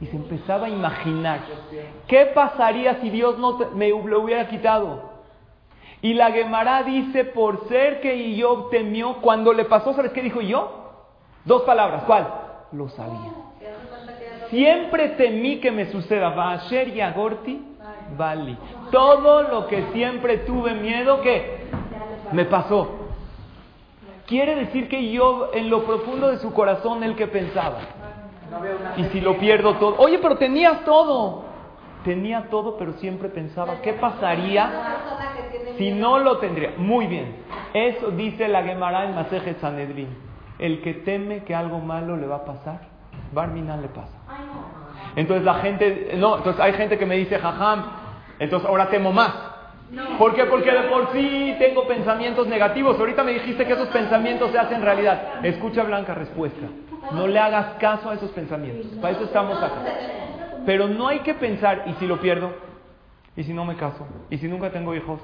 [0.00, 1.40] Y se empezaba a imaginar,
[2.06, 5.14] ¿qué pasaría si Dios no me lo hubiera quitado?
[6.00, 10.40] Y la Gemara dice, por ser que Job temió, cuando le pasó, ¿sabes qué dijo
[10.40, 10.92] yo?
[11.44, 12.26] Dos palabras, ¿cuál?
[12.72, 13.32] Lo sabía.
[14.50, 16.30] Siempre temí que me suceda.
[16.30, 17.60] Vasher y Agorti,
[18.16, 18.56] Vali.
[18.90, 21.66] Todo lo que siempre tuve miedo que
[22.32, 23.03] me pasó.
[24.26, 27.78] Quiere decir que yo, en lo profundo de su corazón, el que pensaba.
[28.96, 29.96] Y si lo pierdo todo.
[29.98, 31.44] Oye, pero tenías todo.
[32.04, 34.70] Tenía todo, pero siempre pensaba, ¿qué pasaría
[35.78, 36.74] si no lo tendría?
[36.76, 37.36] Muy bien.
[37.72, 40.08] Eso dice la Gemara en Maseje Sanedrin.
[40.58, 42.80] El que teme que algo malo le va a pasar,
[43.32, 44.18] Barminan le pasa.
[45.16, 47.84] Entonces la gente, no, entonces hay gente que me dice, jajam,
[48.38, 49.53] entonces ahora temo más.
[50.18, 50.44] ¿Por qué?
[50.44, 52.98] Porque de por sí tengo pensamientos negativos.
[52.98, 55.44] Ahorita me dijiste que esos pensamientos se hacen realidad.
[55.44, 56.66] Escucha Blanca respuesta.
[57.12, 58.86] No le hagas caso a esos pensamientos.
[59.00, 59.82] Para eso estamos acá.
[60.64, 62.52] Pero no hay que pensar, ¿y si lo pierdo?
[63.36, 64.06] ¿Y si no me caso?
[64.30, 65.20] ¿Y si nunca tengo hijos?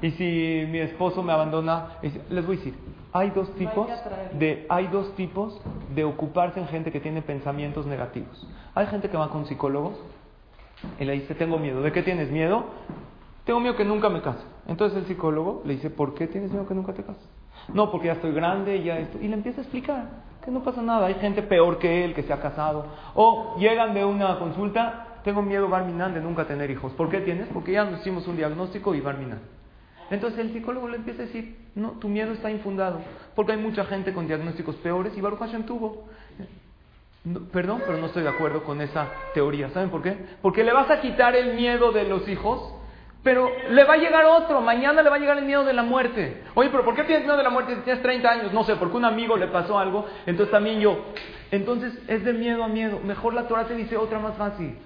[0.00, 1.98] ¿Y si mi esposo me abandona?
[2.30, 2.74] Les voy a decir,
[3.12, 3.88] hay dos tipos
[4.32, 5.60] de, hay dos tipos
[5.94, 8.48] de ocuparse en gente que tiene pensamientos negativos.
[8.74, 9.94] Hay gente que va con psicólogos
[10.98, 11.82] y le dice, tengo miedo.
[11.82, 12.64] ¿De qué tienes miedo?
[13.50, 14.44] Tengo miedo que nunca me case.
[14.68, 17.28] Entonces el psicólogo le dice, ¿por qué tienes miedo que nunca te cases?
[17.74, 19.18] No, porque ya estoy grande, ya esto.
[19.20, 20.04] Y le empieza a explicar
[20.44, 21.08] que no pasa nada.
[21.08, 22.86] Hay gente peor que él que se ha casado.
[23.16, 26.92] O llegan de una consulta tengo miedo, Barminan, de nunca tener hijos.
[26.92, 27.48] ¿Por qué tienes?
[27.48, 29.40] Porque ya nos hicimos un diagnóstico y Barminan.
[30.10, 33.00] Entonces el psicólogo le empieza a decir, no, tu miedo está infundado,
[33.34, 36.04] porque hay mucha gente con diagnósticos peores y Baruch Hashem tuvo.
[37.52, 39.70] perdón, pero no estoy de acuerdo con esa teoría.
[39.70, 40.16] ¿Saben por qué?
[40.40, 42.76] Porque le vas a quitar el miedo de los hijos,
[43.22, 44.60] pero le va a llegar otro.
[44.60, 46.42] Mañana le va a llegar el miedo de la muerte.
[46.54, 48.52] Oye, pero ¿por qué tienes miedo de la muerte si tienes 30 años?
[48.52, 50.98] No sé, porque un amigo le pasó algo, entonces también yo.
[51.50, 53.00] Entonces es de miedo a miedo.
[53.04, 54.76] Mejor la Torah te dice otra más fácil.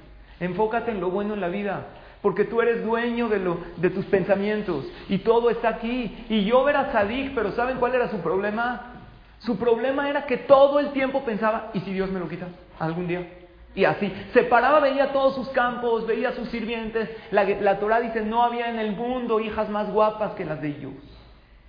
[0.41, 1.87] Enfócate en lo bueno en la vida,
[2.23, 6.27] porque tú eres dueño de, lo, de tus pensamientos y todo está aquí.
[6.29, 8.95] Y yo era sadik, pero ¿saben cuál era su problema?
[9.39, 12.49] Su problema era que todo el tiempo pensaba, ¿y si Dios me lo quita
[12.81, 13.44] algún día?
[13.75, 17.11] Y así, se paraba, veía todos sus campos, veía sus sirvientes.
[17.31, 20.69] La, la Torah dice, no había en el mundo hijas más guapas que las de
[20.69, 20.93] ellos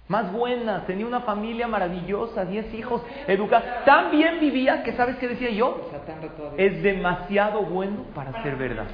[0.07, 3.67] más buenas, tenía una familia maravillosa, diez hijos, educados.
[3.85, 5.89] Tan bien vivía que, ¿sabes qué decía yo?
[6.57, 8.85] Es demasiado bueno para ser verdad.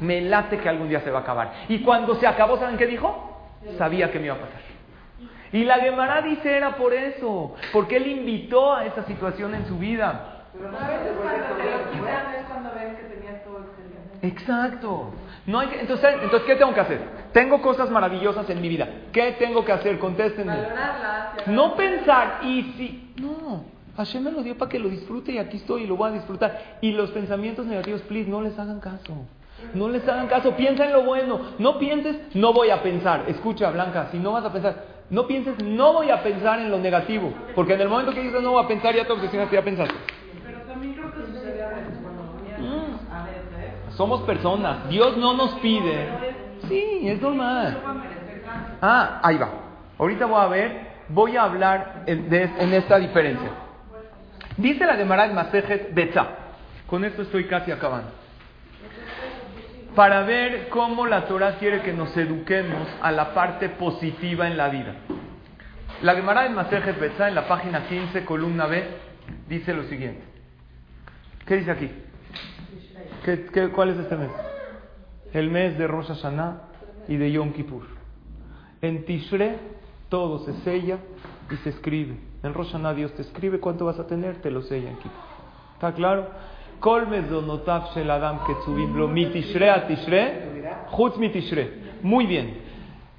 [0.00, 1.52] Me late que algún día se va a acabar.
[1.68, 3.50] Y cuando se acabó, ¿saben qué dijo?
[3.76, 4.60] Sabía que me iba a pasar.
[5.52, 9.78] Y la Gemara dice era por eso, porque él invitó a esa situación en su
[9.78, 10.39] vida.
[10.52, 10.70] Pero
[12.48, 13.60] cuando ven que tenías todo
[14.22, 15.12] Exacto.
[15.46, 17.00] No hay entonces, entonces, ¿qué tengo que hacer?
[17.32, 18.88] Tengo cosas maravillosas en mi vida.
[19.12, 19.98] ¿Qué tengo que hacer?
[19.98, 20.54] Contéstenme.
[21.46, 23.14] No pensar, y si.
[23.16, 23.64] No.
[23.96, 26.12] Hashem me lo dio para que lo disfrute y aquí estoy y lo voy a
[26.12, 26.78] disfrutar.
[26.80, 29.14] Y los pensamientos negativos, please, no les hagan caso.
[29.74, 30.56] No les hagan caso.
[30.56, 31.40] Piensa en lo bueno.
[31.58, 33.24] No pienses, no voy a pensar.
[33.28, 36.78] Escucha, Blanca, si no vas a pensar, no pienses, no voy a pensar en lo
[36.78, 37.32] negativo.
[37.54, 39.94] Porque en el momento que dices no voy a pensar, ya te obsesionaste, ya pensaste.
[40.44, 42.20] Pero también creo que sucede a veces cuando
[44.00, 44.88] somos personas.
[44.88, 46.08] Dios no nos pide.
[46.68, 47.76] Sí, es normal.
[48.80, 49.50] Ah, ahí va.
[49.98, 50.80] Ahorita voy a ver,
[51.10, 52.32] voy a hablar en,
[52.72, 53.50] esta diferencia.
[54.56, 56.28] Dice la Gemara en Masejet Betza.
[56.86, 58.10] Con esto estoy casi acabando.
[59.94, 64.70] Para ver cómo la Torah quiere que nos eduquemos a la parte positiva en la
[64.70, 64.94] vida.
[66.00, 68.82] La Gemara en Masejet Betza, en la página 15, columna B,
[69.46, 70.22] dice lo siguiente.
[71.44, 71.90] ¿Qué dice aquí?
[73.74, 74.30] Cuál es este mes?
[75.32, 76.62] El mes de Rosh Hashanah
[77.08, 77.82] y de Yom Kippur.
[78.82, 79.58] En Tishre
[80.08, 80.98] todo se sella
[81.50, 82.16] y se escribe.
[82.42, 85.12] En Rosh Hashanah Dios te escribe cuánto vas a tener, te lo sella en Kippur.
[85.74, 86.28] ¿Está claro?
[92.02, 92.58] Muy bien.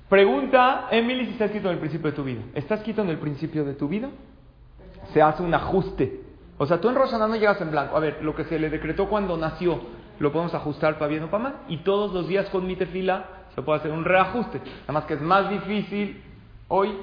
[0.09, 2.41] Pregunta, Emily, si está escrito en el principio de tu vida.
[2.55, 4.09] ¿Está escrito en el principio de tu vida?
[5.13, 6.20] Se hace un ajuste
[6.61, 7.97] o sea, tú en Rosana no llegas en blanco.
[7.97, 9.81] A ver, lo que se le decretó cuando nació,
[10.19, 11.53] lo podemos ajustar para bien o para mal.
[11.67, 14.59] Y todos los días con mi tefila se puede hacer un reajuste.
[14.81, 16.21] Nada más que es más difícil
[16.67, 16.95] hoy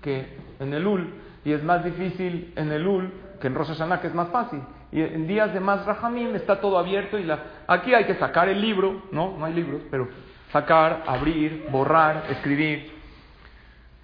[0.00, 1.12] que en el UL.
[1.44, 4.60] Y es más difícil en el UL que en Rosh que es más fácil.
[4.92, 7.64] Y en días de más Rajamim está todo abierto y la...
[7.66, 10.06] aquí hay que sacar el libro, no, no hay libros, pero
[10.52, 12.92] sacar, abrir, borrar, escribir.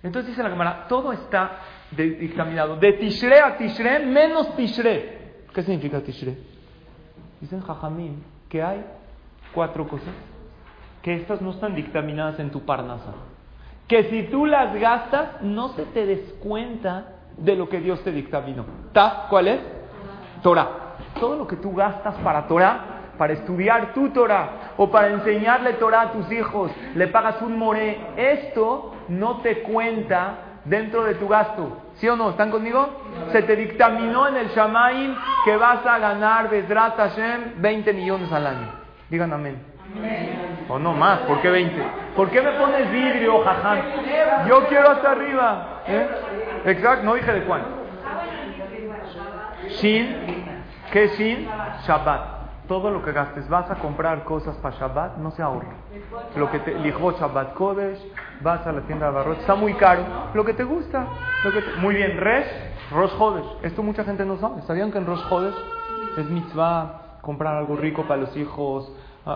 [0.03, 1.61] Entonces dice la cámara, todo está
[1.91, 5.45] dictaminado de Tishre a Tishre menos Tishre.
[5.53, 6.37] ¿Qué significa Tishre?
[7.41, 8.85] Dicen Jajamim que hay
[9.55, 10.15] cuatro cosas
[11.03, 13.13] que estas no están dictaminadas en tu parnasa.
[13.87, 18.65] Que si tú las gastas, no se te descuenta de lo que Dios te dictaminó.
[18.93, 19.27] ¿Ta?
[19.31, 19.61] ¿Cuál es?
[20.43, 20.97] Torah.
[21.21, 26.03] todo lo que tú gastas para Torah, para estudiar tu Torah o para enseñarle Torah
[26.03, 31.83] a tus hijos, le pagas un moré, esto no te cuenta dentro de tu gasto.
[31.95, 32.31] ¿Sí o no?
[32.31, 32.89] ¿Están conmigo?
[33.33, 38.47] Se te dictaminó en el Shamaim que vas a ganar Bedrat Hashem 20 millones al
[38.47, 38.73] año.
[39.09, 39.63] Digan amén.
[40.69, 41.83] O no más, ¿por qué 20?
[42.15, 43.83] ¿Por qué me pones vidrio, jaján?
[44.49, 45.83] Yo quiero hasta arriba.
[45.87, 46.09] ¿eh?
[46.67, 47.69] Exacto, no dije de cuánto.
[49.69, 50.45] Shin,
[50.93, 51.49] ¿qué Shin?
[51.87, 52.37] Shabbat.
[52.69, 55.75] Todo lo que gastes, vas a comprar cosas para Shabbat, no se ahorra.
[56.35, 58.01] Lo que te lijó Shabbat Kodesh,
[58.43, 60.05] vas a la tienda de barro, está muy caro.
[60.35, 61.07] Lo que te gusta.
[61.45, 62.47] Lo que Muy bien, Resh,
[62.91, 63.47] Rosh Hodesh.
[63.63, 64.63] Esto mucha gente no sabe.
[64.63, 65.57] ¿Sabían que en Rosh Hodesh
[66.19, 68.93] es mitzvah comprar algo rico para los hijos,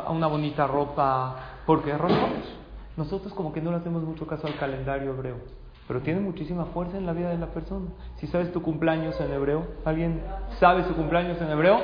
[0.09, 1.36] una bonita ropa?
[1.66, 2.57] Porque es Rosh Hodesh.
[2.96, 6.98] Nosotros como que no le hacemos mucho caso al calendario hebreo pero tiene muchísima fuerza
[6.98, 7.86] en la vida de la persona.
[8.18, 10.22] Si sabes tu cumpleaños en hebreo, ¿alguien
[10.61, 11.80] sabe su cumpleaños en hebreo?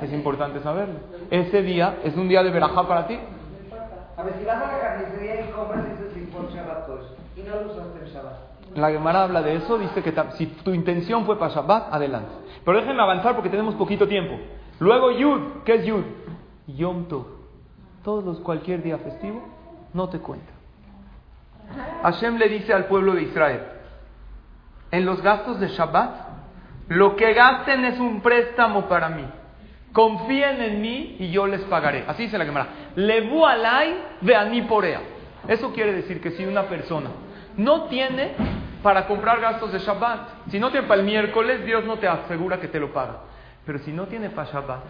[0.00, 0.94] Es importante saberlo.
[1.30, 3.18] Ese día es un día de verajá para ti.
[4.24, 5.52] La carnicería y
[8.90, 12.30] Gemara habla de eso, dice que si tu intención fue para Shabbat, adelante.
[12.64, 14.38] Pero déjenme avanzar porque tenemos poquito tiempo.
[14.78, 16.04] Luego Yud, ¿qué es Yud?
[16.66, 17.26] Yom Tov.
[18.04, 19.42] Todos los, cualquier día festivo,
[19.92, 20.52] no te cuenta.
[22.02, 23.62] Hashem le dice al pueblo de Israel,
[24.90, 26.28] en los gastos de Shabbat,
[26.88, 29.24] lo que gasten es un préstamo para mí.
[29.92, 32.04] Confíen en mí y yo les pagaré.
[32.06, 32.68] Así dice la Gemara.
[32.96, 35.00] Levu alay veani porea.
[35.48, 37.10] Eso quiere decir que si una persona
[37.56, 38.32] no tiene
[38.82, 42.60] para comprar gastos de Shabbat, si no tiene para el miércoles, Dios no te asegura
[42.60, 43.18] que te lo paga.
[43.66, 44.80] Pero si no tiene para Shabbat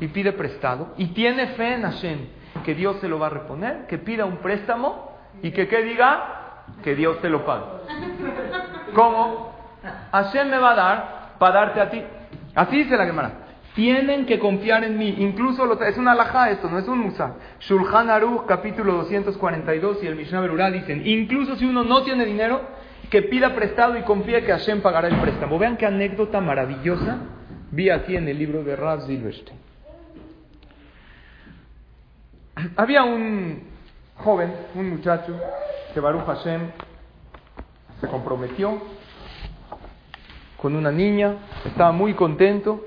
[0.00, 2.18] y pide prestado y tiene fe en Hashem
[2.64, 5.10] que Dios se lo va a reponer, que pida un préstamo,
[5.42, 7.64] y que qué diga que Dios te lo pague.
[8.94, 9.54] ¿Cómo?
[10.12, 12.02] Hashem me va a dar para darte a ti.
[12.54, 13.30] Así dice la Gemara.
[13.74, 15.16] Tienen que confiar en mí.
[15.18, 17.36] Incluso es una alajá esto, no es un musa.
[17.60, 22.62] Shulchan Aruch, capítulo 242 y el Mishnah Berurah dicen, incluso si uno no tiene dinero,
[23.10, 25.58] que pida prestado y confíe que Hashem pagará el préstamo.
[25.58, 27.18] Vean qué anécdota maravillosa
[27.70, 29.58] vi aquí en el libro de Rav Silverstein.
[32.76, 33.62] Había un,
[34.16, 35.38] joven, un muchacho,
[35.94, 36.70] que Baruch Hashem
[38.00, 38.82] se comprometió
[40.56, 42.86] con una niña, estaba muy contento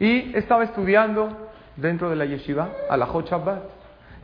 [0.00, 3.62] y estaba estudiando dentro de la yeshiva alajot Shabbat.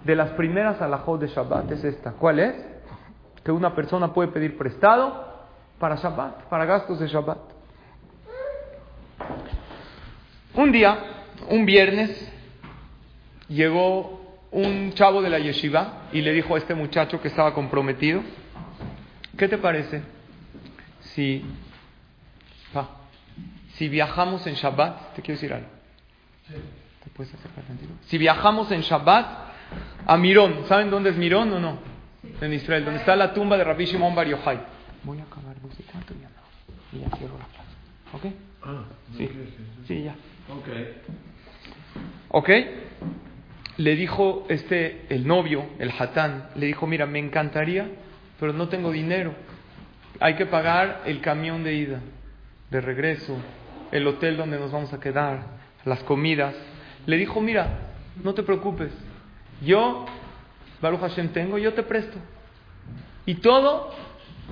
[0.05, 2.13] De las primeras alajot de Shabbat es esta.
[2.13, 2.55] ¿Cuál es?
[3.43, 5.35] Que una persona puede pedir prestado
[5.79, 7.39] para Shabbat, para gastos de Shabbat.
[10.55, 10.99] Un día,
[11.49, 12.33] un viernes,
[13.49, 14.21] llegó
[14.53, 18.23] un chavo de la yeshiva y le dijo a este muchacho que estaba comprometido,
[19.37, 20.03] ¿qué te parece
[21.01, 21.45] si,
[23.77, 25.15] si viajamos en Shabbat?
[25.15, 25.69] ¿Te quiero decir algo?
[26.49, 27.65] ¿Te puedes acercar
[28.07, 29.27] Si viajamos en Shabbat
[30.07, 31.79] a Mirón, ¿saben dónde es Mirón o no?
[32.41, 34.61] En Israel, donde está la tumba de Rabbi Shimon Bar Yochai.
[35.03, 36.99] Voy a acabar, voy a cuánto ya no.
[36.99, 37.71] Y ya cierro la plaza.
[38.13, 38.27] ¿Ok?
[38.63, 38.85] Ah,
[39.17, 39.31] sí.
[39.87, 40.15] Sí, ya.
[40.49, 40.69] Ok.
[42.31, 42.51] ¿Ok?
[43.77, 47.89] le dijo este, el novio, el hatán, le dijo, mira, me encantaría,
[48.39, 49.35] pero no tengo dinero.
[50.21, 52.01] Hay que pagar el camión de ida,
[52.71, 53.37] de regreso,
[53.95, 55.39] el hotel donde nos vamos a quedar,
[55.85, 56.53] las comidas.
[57.07, 57.69] Le dijo, mira,
[58.23, 58.91] no te preocupes,
[59.63, 60.05] yo,
[60.83, 62.19] Baruch Hashem, tengo, yo te presto.
[63.25, 63.95] Y todo,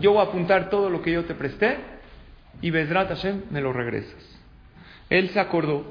[0.00, 1.76] yo voy a apuntar todo lo que yo te presté
[2.60, 4.40] y Bezrat Hashem me lo regresas.
[5.10, 5.84] Él se acordó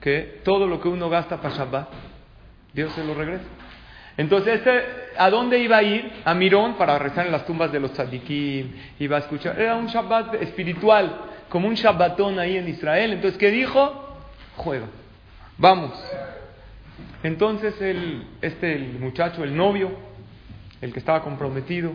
[0.00, 1.88] que todo lo que uno gasta para Shabbat,
[2.72, 3.44] Dios se lo regresa.
[4.16, 4.84] Entonces, este,
[5.18, 6.12] ¿a dónde iba a ir?
[6.24, 8.72] A Mirón para rezar en las tumbas de los tzadikim.
[9.00, 9.58] Iba a escuchar.
[9.58, 13.12] Era un Shabbat espiritual, como un Shabbatón ahí en Israel.
[13.12, 14.16] Entonces, ¿qué dijo?
[14.56, 14.86] Juega.
[15.58, 15.92] Vamos.
[17.22, 19.90] Entonces, el, este, muchacho, el novio,
[20.80, 21.92] el que estaba comprometido,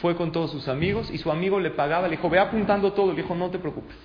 [0.00, 2.06] fue con todos sus amigos y su amigo le pagaba.
[2.06, 3.10] Le dijo, ve apuntando todo.
[3.10, 3.96] Le dijo, no te preocupes.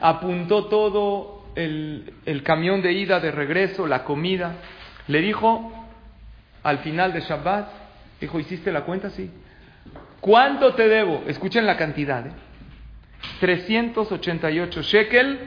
[0.00, 4.54] Apuntó todo el, el camión de ida, de regreso, la comida.
[5.08, 5.70] Le dijo
[6.62, 7.68] al final de Shabbat,
[8.18, 9.10] dijo, ¿hiciste la cuenta?
[9.10, 9.30] Sí.
[10.22, 11.22] ¿Cuánto te debo?
[11.26, 12.26] Escuchen la cantidad.
[12.26, 12.45] ¿eh?
[13.40, 15.38] 388 shekel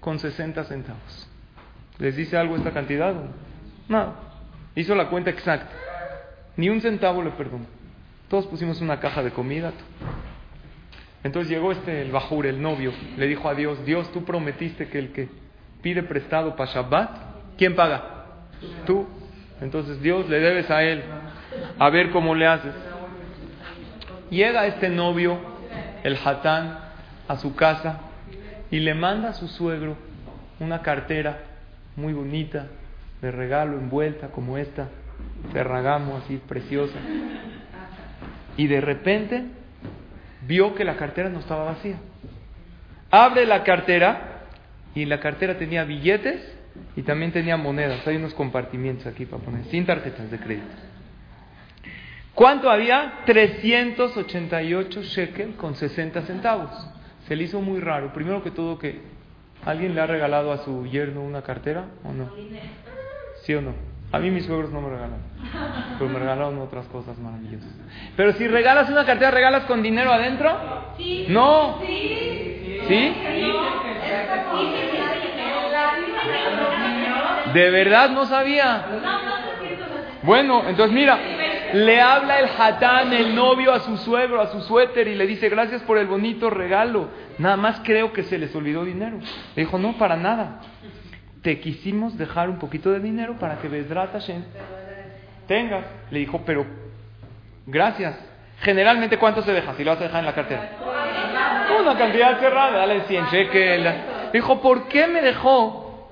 [0.00, 1.28] con 60 centavos.
[1.98, 3.14] ¿Les dice algo esta cantidad?
[3.88, 4.14] No.
[4.74, 5.70] Hizo la cuenta exacta.
[6.56, 7.66] Ni un centavo le perdonó.
[8.28, 9.72] Todos pusimos una caja de comida.
[11.22, 14.98] Entonces llegó este, el Bajur, el novio, le dijo a Dios, Dios, tú prometiste que
[14.98, 15.28] el que
[15.80, 17.10] pide prestado para Shabbat,
[17.56, 18.26] ¿quién paga?
[18.84, 19.06] Tú.
[19.60, 21.02] Entonces Dios le debes a él.
[21.78, 22.74] A ver cómo le haces.
[24.30, 25.38] Llega este novio,
[26.02, 26.78] el Hatán,
[27.28, 28.00] a su casa
[28.70, 29.96] y le manda a su suegro
[30.60, 31.38] una cartera
[31.96, 32.66] muy bonita,
[33.20, 34.88] de regalo, envuelta como esta,
[35.52, 36.98] Ferragamo, así preciosa.
[38.56, 39.44] Y de repente
[40.46, 41.96] vio que la cartera no estaba vacía.
[43.10, 44.44] Abre la cartera
[44.94, 46.40] y la cartera tenía billetes
[46.96, 48.06] y también tenía monedas.
[48.06, 50.74] Hay unos compartimientos aquí para poner, sin tarjetas de crédito.
[52.34, 53.20] ¿Cuánto había?
[53.26, 56.93] 388 shekel con 60 centavos.
[57.26, 58.12] Se le hizo muy raro.
[58.12, 59.00] Primero que todo que
[59.64, 62.30] alguien le ha regalado a su yerno una cartera o no.
[63.42, 63.72] ¿Sí o no?
[64.12, 65.18] A mí mis suegros no me regalan,
[65.98, 67.68] pero me regalaron otras cosas maravillosas.
[68.16, 70.56] Pero si regalas una cartera, ¿regalas con dinero adentro?
[70.96, 71.26] Sí.
[71.30, 71.80] No.
[71.84, 72.80] Sí.
[72.86, 73.16] ¿Sí?
[77.54, 78.84] ¿De verdad no sabía?
[80.22, 81.18] Bueno, entonces mira,
[81.74, 85.48] le habla el hatán, el novio, a su suegro, a su suéter y le dice,
[85.48, 87.08] gracias por el bonito regalo.
[87.38, 89.18] Nada más creo que se les olvidó dinero.
[89.56, 90.60] Le dijo, no, para nada
[91.44, 94.44] te quisimos dejar un poquito de dinero para que Bedrat Hashem
[95.46, 95.84] tengas.
[96.10, 96.64] Le dijo, pero
[97.66, 98.16] gracias.
[98.60, 100.70] Generalmente, ¿cuánto se deja si lo vas a dejar en la cartera?
[101.80, 103.94] Una cantidad cerrada, dale 100 shekel.
[104.32, 106.08] Dijo, ¿por qué me dejó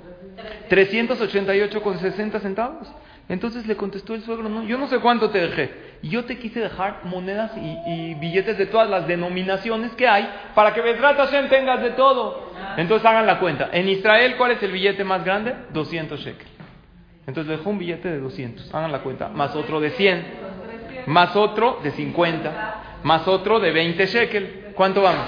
[0.69, 2.93] 388 con 60 centavos?
[3.33, 5.71] Entonces le contestó el suegro, no, yo no sé cuánto te dejé.
[6.03, 10.83] Yo te quise dejar monedas y, billetes de todas las denominaciones que hay para que
[10.83, 12.53] Bedrat Hashem tengas de todo.
[12.77, 13.71] Entonces hagan la cuenta.
[13.73, 15.55] En Israel, ¿cuál es el billete más grande?
[15.73, 16.47] 200 shekel.
[17.27, 18.75] Entonces le dejó un billete de 200.
[18.75, 19.29] Hagan la cuenta.
[19.29, 20.27] Más otro de 100.
[21.07, 23.01] Más otro de 50.
[23.03, 24.73] Más otro de 20 shekel.
[24.75, 25.27] ¿Cuánto vamos?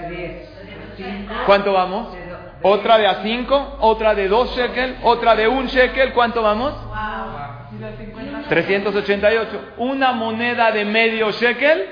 [1.44, 2.25] ¿Cuánto vamos?
[2.62, 6.74] Otra de a 5, otra de 2 shekel, otra de 1 shekel, ¿cuánto vamos?
[8.48, 9.74] 388.
[9.78, 11.86] Una moneda de medio shekel,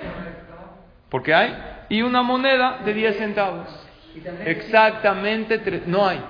[1.09, 1.57] porque hay,
[1.89, 3.67] y una moneda de 10 centavos.
[4.45, 6.21] Exactamente, no hay.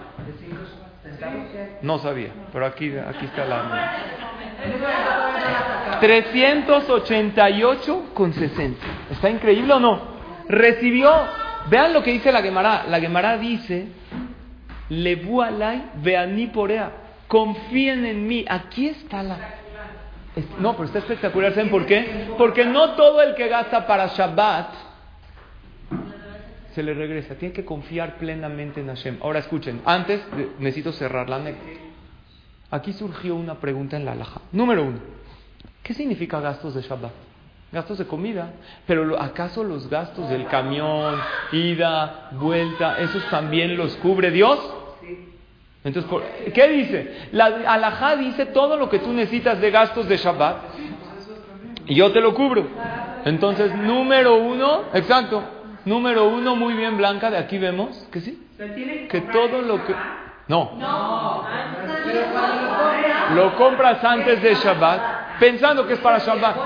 [1.83, 3.91] No sabía, pero aquí, aquí está la
[6.01, 8.87] 388 con 60.
[9.11, 10.15] ¿Está increíble o no?
[10.49, 11.13] Recibió,
[11.69, 12.85] vean lo que dice la Gemara.
[12.89, 13.87] La Gemara dice
[14.89, 16.91] Lebu alay veani porea.
[17.29, 18.45] Confíen en mí.
[18.49, 19.39] Aquí está la.
[20.59, 21.55] No, pero está espectacular.
[21.55, 22.35] ¿Saben por qué?
[22.37, 24.75] Porque no todo el que gasta para Shabbat
[26.75, 27.37] se le regresa.
[27.37, 29.19] Tiene que confiar plenamente en Hashem.
[29.23, 30.21] Ahora escuchen, antes
[30.59, 31.81] necesito cerrar la anécdota.
[32.71, 34.41] Aquí surgió una pregunta en la alhaja.
[34.51, 34.99] Número uno,
[35.83, 37.13] ¿qué significa gastos de Shabbat?
[37.75, 38.53] Gastos de comida.
[38.87, 41.21] Pero ¿acaso los gastos del camión,
[41.51, 44.59] ida, vuelta, esos también los cubre Dios?
[45.83, 46.11] Entonces,
[46.55, 47.29] ¿qué dice?
[47.33, 50.57] La alajá dice todo lo que tú necesitas de gastos de Shabbat
[51.87, 52.67] y yo te lo cubro.
[53.25, 55.43] Entonces, número uno, exacto,
[55.85, 58.49] número uno, muy bien blanca, de aquí vemos que sí,
[59.11, 59.95] que todo lo que...
[60.47, 60.73] No,
[63.35, 66.57] lo compras antes de Shabbat, pensando que es para Shabbat.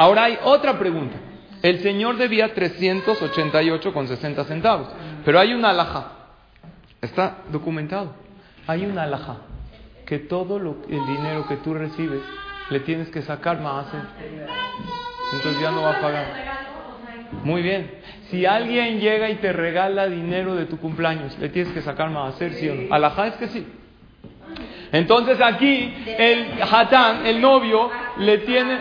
[0.00, 1.16] Ahora hay otra pregunta.
[1.60, 4.88] El Señor debía 388 con 60 centavos,
[5.26, 6.12] pero hay una alhaja
[7.02, 8.14] Está documentado.
[8.66, 9.36] Hay una alhaja
[10.06, 12.22] que todo lo, el dinero que tú recibes
[12.70, 13.88] le tienes que sacar más.
[15.34, 16.26] Entonces ya no va a pagar.
[17.44, 17.90] Muy bien.
[18.30, 22.36] Si alguien llega y te regala dinero de tu cumpleaños, le tienes que sacar más,
[22.36, 22.94] ¿sí o no?
[22.94, 23.66] Alajá es que sí.
[24.92, 28.78] Entonces aquí el hatán, el novio, le tiene,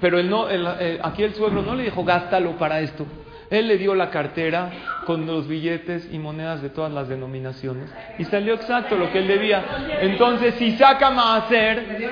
[0.00, 3.06] pero el no, el, aquí el suegro no le dijo gástalo para esto.
[3.50, 4.70] Él le dio la cartera
[5.06, 9.28] con los billetes y monedas de todas las denominaciones y salió exacto lo que él
[9.28, 9.64] debía.
[10.00, 12.10] Entonces, si saca Maaser,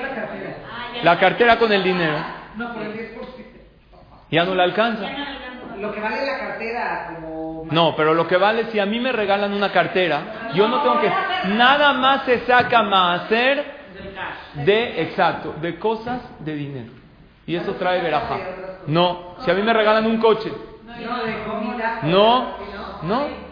[1.03, 2.17] la cartera con el dinero,
[4.31, 5.07] ya no le alcanza.
[5.79, 7.67] Lo que vale la cartera como...
[7.71, 11.01] No, pero lo que vale, si a mí me regalan una cartera, yo no tengo
[11.01, 11.11] que...
[11.49, 13.65] Nada más se saca Maaser
[14.65, 17.02] de, exacto, de cosas de dinero.
[17.45, 18.37] Y eso trae veraja.
[18.87, 20.51] No, si a mí me regalan un coche,
[22.03, 22.57] no,
[23.03, 23.43] no.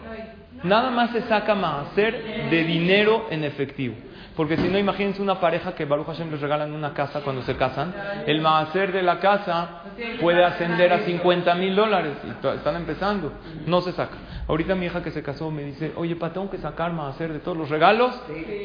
[0.62, 3.96] Nada más se saca maaser de dinero en efectivo.
[4.36, 7.56] Porque si no, imagínense una pareja que Baruch Hashem les regalan una casa cuando se
[7.56, 7.92] casan.
[8.26, 9.82] El maaser de la casa
[10.20, 12.12] puede ascender a 50 mil dólares.
[12.24, 13.32] Y están empezando.
[13.66, 14.16] No se saca.
[14.52, 17.38] Ahorita mi hija que se casó me dice, oye, pa, tengo que sacar maaser de
[17.38, 18.14] todos los regalos.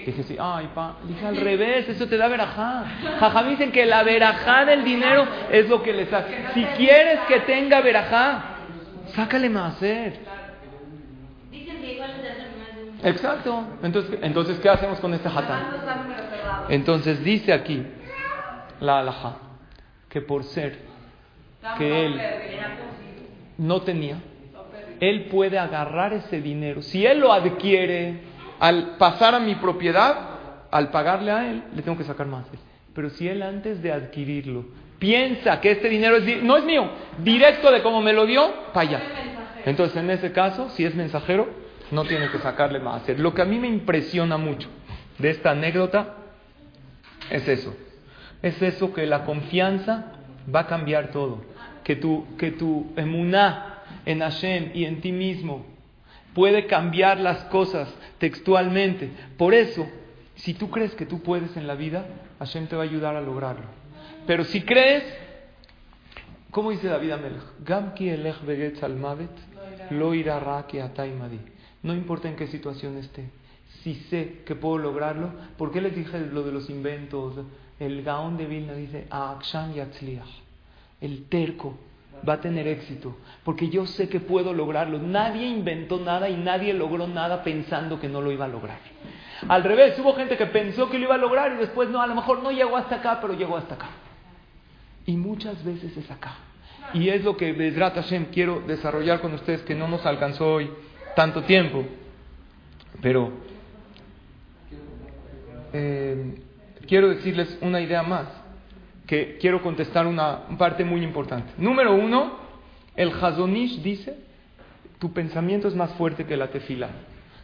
[0.06, 0.98] Dije, sí, ay, pa.
[1.08, 2.84] Dije, al revés, eso te da verajá.
[3.18, 6.52] Jaja, dicen que la verajá del dinero es lo que le saca.
[6.54, 8.58] Si quieres que tenga verajá,
[9.16, 10.20] sácale maaser.
[13.04, 13.64] Exacto.
[13.82, 15.68] Entonces, entonces, ¿qué hacemos con este hatán?
[16.68, 17.88] Entonces dice aquí
[18.82, 19.38] la alhaja
[20.10, 20.80] que por ser
[21.78, 22.22] que él
[23.58, 24.18] no tenía,
[25.00, 26.82] él puede agarrar ese dinero.
[26.82, 28.22] Si él lo adquiere
[28.60, 30.16] al pasar a mi propiedad,
[30.72, 32.46] al pagarle a él, le tengo que sacar más.
[32.94, 34.66] Pero si él antes de adquirirlo
[35.00, 36.90] piensa que este dinero es, no es mío,
[37.20, 39.02] directo de como me lo dio, para.
[39.66, 41.48] Entonces, en ese caso, si es mensajero,
[41.92, 43.08] no tiene que sacarle más.
[43.18, 44.68] Lo que a mí me impresiona mucho
[45.20, 46.16] de esta anécdota
[47.30, 47.76] es eso.
[48.42, 50.14] Es eso que la confianza
[50.54, 51.44] va a cambiar todo.
[51.84, 53.77] Que tu, que tu emuná
[54.08, 55.66] en Hashem y en ti mismo
[56.34, 59.12] puede cambiar las cosas textualmente.
[59.38, 59.86] Por eso,
[60.36, 62.08] si tú crees que tú puedes en la vida,
[62.40, 63.66] Hashem te va a ayudar a lograrlo.
[64.26, 65.04] Pero si crees,
[66.52, 67.12] ¿cómo dice David
[68.98, 69.30] mavet,
[69.90, 70.66] lo irá.
[71.84, 73.26] No importa en qué situación esté,
[73.84, 77.34] si sé que puedo lograrlo, ¿por qué les dije lo de los inventos?
[77.78, 79.06] El Gaón de Vilna dice,
[81.02, 81.78] el terco
[82.28, 85.00] va a tener éxito, porque yo sé que puedo lograrlo.
[85.00, 88.80] Nadie inventó nada y nadie logró nada pensando que no lo iba a lograr.
[89.48, 92.08] Al revés, hubo gente que pensó que lo iba a lograr y después no, a
[92.08, 93.90] lo mejor no llegó hasta acá, pero llegó hasta acá.
[95.06, 96.36] Y muchas veces es acá.
[96.94, 100.70] Y es lo que Bezrat Hashem quiero desarrollar con ustedes, que no nos alcanzó hoy
[101.16, 101.84] tanto tiempo.
[103.02, 103.32] Pero
[105.74, 106.42] eh,
[106.88, 108.28] quiero decirles una idea más,
[109.08, 111.54] que quiero contestar una parte muy importante.
[111.58, 112.38] Número uno,
[112.96, 114.18] el Hazonish dice,
[115.00, 116.90] tu pensamiento es más fuerte que la tefila.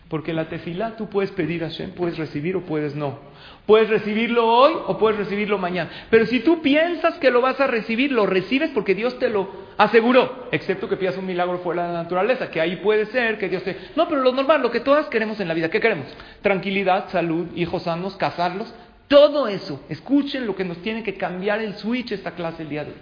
[0.09, 3.17] Porque la tefilá tú puedes pedir a Hashem, puedes recibir o puedes no.
[3.65, 5.89] Puedes recibirlo hoy o puedes recibirlo mañana.
[6.11, 9.49] Pero si tú piensas que lo vas a recibir, lo recibes porque Dios te lo
[9.77, 10.49] aseguró.
[10.51, 13.63] Excepto que pidas un milagro fuera de la naturaleza, que ahí puede ser que Dios
[13.63, 13.75] te...
[13.95, 16.07] No, pero lo normal, lo que todas queremos en la vida, ¿qué queremos?
[16.41, 18.71] Tranquilidad, salud, hijos sanos, casarlos.
[19.13, 22.83] Todo eso, escuchen lo que nos tiene que cambiar el switch esta clase el día
[22.83, 22.97] de hoy.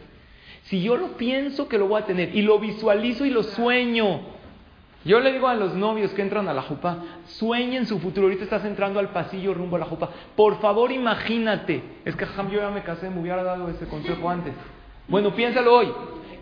[0.63, 4.19] Si yo lo pienso que lo voy a tener y lo visualizo y lo sueño,
[5.05, 6.97] yo le digo a los novios que entran a la jupa,
[7.27, 8.27] sueñen su futuro.
[8.27, 10.09] Ahorita estás entrando al pasillo rumbo a la jupa.
[10.35, 11.81] Por favor, imagínate.
[12.03, 14.53] Es que yo ya me casé, me hubiera dado ese consejo antes.
[15.07, 15.93] Bueno, piénsalo hoy.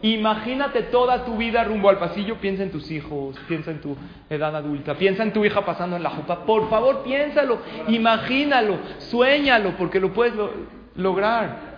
[0.02, 2.36] Imagínate toda tu vida rumbo al pasillo.
[2.38, 3.96] Piensa en tus hijos, piensa en tu
[4.30, 6.46] edad adulta, piensa en tu hija pasando en la jupa.
[6.46, 10.34] Por favor, piénsalo, imagínalo, sueñalo, porque lo puedes
[10.96, 11.70] lograr.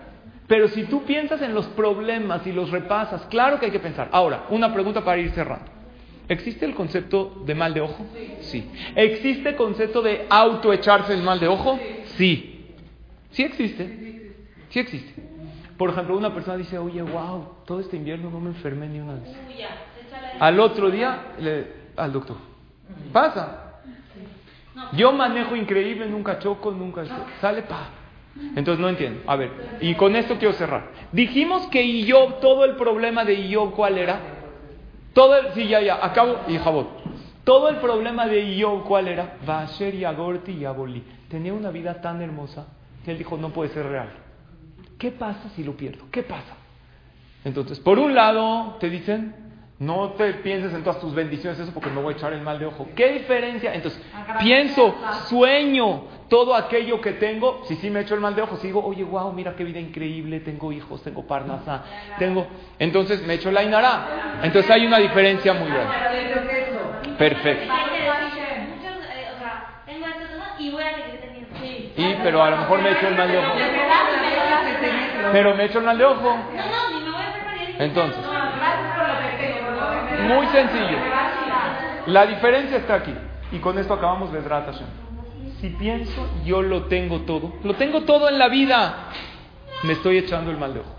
[0.48, 4.10] Pero si tú piensas en los problemas y los repasas, claro que hay que pensar.
[4.12, 5.72] Ahora, una pregunta para ir cerrando.
[6.28, 8.06] ¿Existe el concepto de mal de ojo?
[8.42, 8.70] Sí.
[8.96, 11.80] ¿Existe el concepto de autoecharse el mal de ojo?
[12.18, 12.66] Sí.
[13.32, 14.34] Sí existe.
[14.70, 15.31] Sí existe.
[15.82, 19.16] Por ejemplo, una persona dice, oye, wow, todo este invierno no me enfermé ni una
[19.16, 19.36] vez.
[20.40, 22.38] Al otro día, le, al doctor.
[23.12, 23.80] Pasa.
[24.94, 27.04] Yo manejo increíble, nunca choco, nunca...
[27.40, 27.90] Sale, pa.
[28.56, 29.22] Entonces no entiendo.
[29.26, 30.84] A ver, y con esto quiero cerrar.
[31.14, 34.20] Dijimos que yo, todo el problema de yo, ¿cuál era?
[35.14, 36.90] Todo el, sí, ya, ya, acabo y Jabot.
[37.44, 39.38] Todo el problema de Job, ¿cuál era?
[39.48, 41.04] Vasher y Agorti y Aboli.
[41.28, 42.68] Tenía una vida tan hermosa
[43.04, 44.10] que él dijo, no puede ser real.
[45.02, 46.06] ¿Qué pasa si lo pierdo?
[46.12, 46.56] ¿Qué pasa?
[47.44, 49.34] Entonces, por un lado, te dicen,
[49.80, 52.60] no te pienses en todas tus bendiciones, eso porque me voy a echar el mal
[52.60, 52.88] de ojo.
[52.96, 53.74] ¿Qué diferencia?
[53.74, 54.00] Entonces,
[54.38, 54.96] pienso,
[55.28, 57.64] sueño todo aquello que tengo.
[57.66, 59.80] Si sí me echo el mal de ojo, si digo, oye, wow, mira qué vida
[59.80, 61.84] increíble, tengo hijos, tengo parnasa,
[62.20, 62.46] tengo.
[62.78, 64.06] Entonces me echo la inará.
[64.44, 65.96] Entonces hay una diferencia muy grande.
[67.18, 67.74] Perfecto.
[71.98, 73.54] Y, pero a lo mejor me echo el mal de ojo.
[75.32, 76.38] Pero me echo el mal de ojo.
[77.80, 78.24] Entonces.
[80.28, 80.98] Muy sencillo.
[82.08, 83.14] La diferencia está aquí.
[83.52, 84.42] Y con esto acabamos de.
[85.60, 87.54] Si pienso, yo lo tengo todo.
[87.64, 89.10] Lo tengo todo en la vida.
[89.84, 90.96] Me estoy echando el mal de ojo.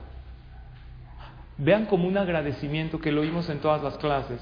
[1.58, 4.40] Vean como un agradecimiento que lo oímos en todas las clases.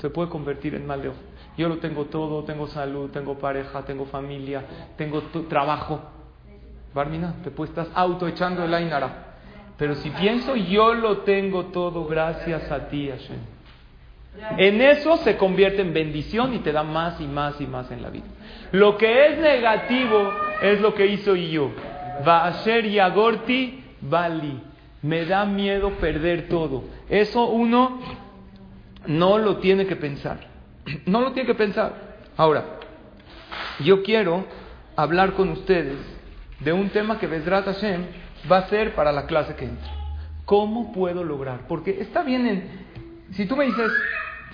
[0.00, 1.18] Se puede convertir en mal de ojo.
[1.58, 4.62] Yo lo tengo todo, tengo salud, tengo pareja, tengo familia,
[4.96, 6.00] tengo trabajo.
[6.94, 9.34] Barmina, te puedes estar auto echando el Ainara.
[9.76, 13.38] Pero si pienso, yo lo tengo todo gracias a ti, Hashem.
[14.56, 18.02] En eso se convierte en bendición y te da más y más y más en
[18.02, 18.26] la vida.
[18.70, 20.30] Lo que es negativo
[20.62, 21.72] es lo que hizo yo.
[22.84, 24.62] y Yagorti Bali.
[25.02, 26.84] Me da miedo perder todo.
[27.08, 28.00] Eso uno
[29.06, 30.47] no lo tiene que pensar.
[31.06, 31.92] No lo tiene que pensar.
[32.36, 32.64] Ahora,
[33.80, 34.44] yo quiero
[34.96, 35.98] hablar con ustedes
[36.60, 38.04] de un tema que Besrat Hashem
[38.50, 39.90] va a ser para la clase que entra.
[40.44, 41.66] ¿Cómo puedo lograr?
[41.68, 42.88] Porque está bien en...
[43.32, 43.90] Si tú me dices,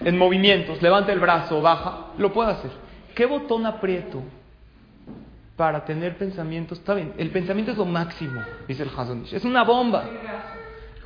[0.01, 2.70] en movimientos, levanta el brazo, baja, lo puedo hacer.
[3.14, 4.22] ¿Qué botón aprieto
[5.57, 6.78] para tener pensamientos?
[6.78, 9.35] Está bien, el pensamiento es lo máximo, dice el Hazonish.
[9.35, 10.05] Es una bomba.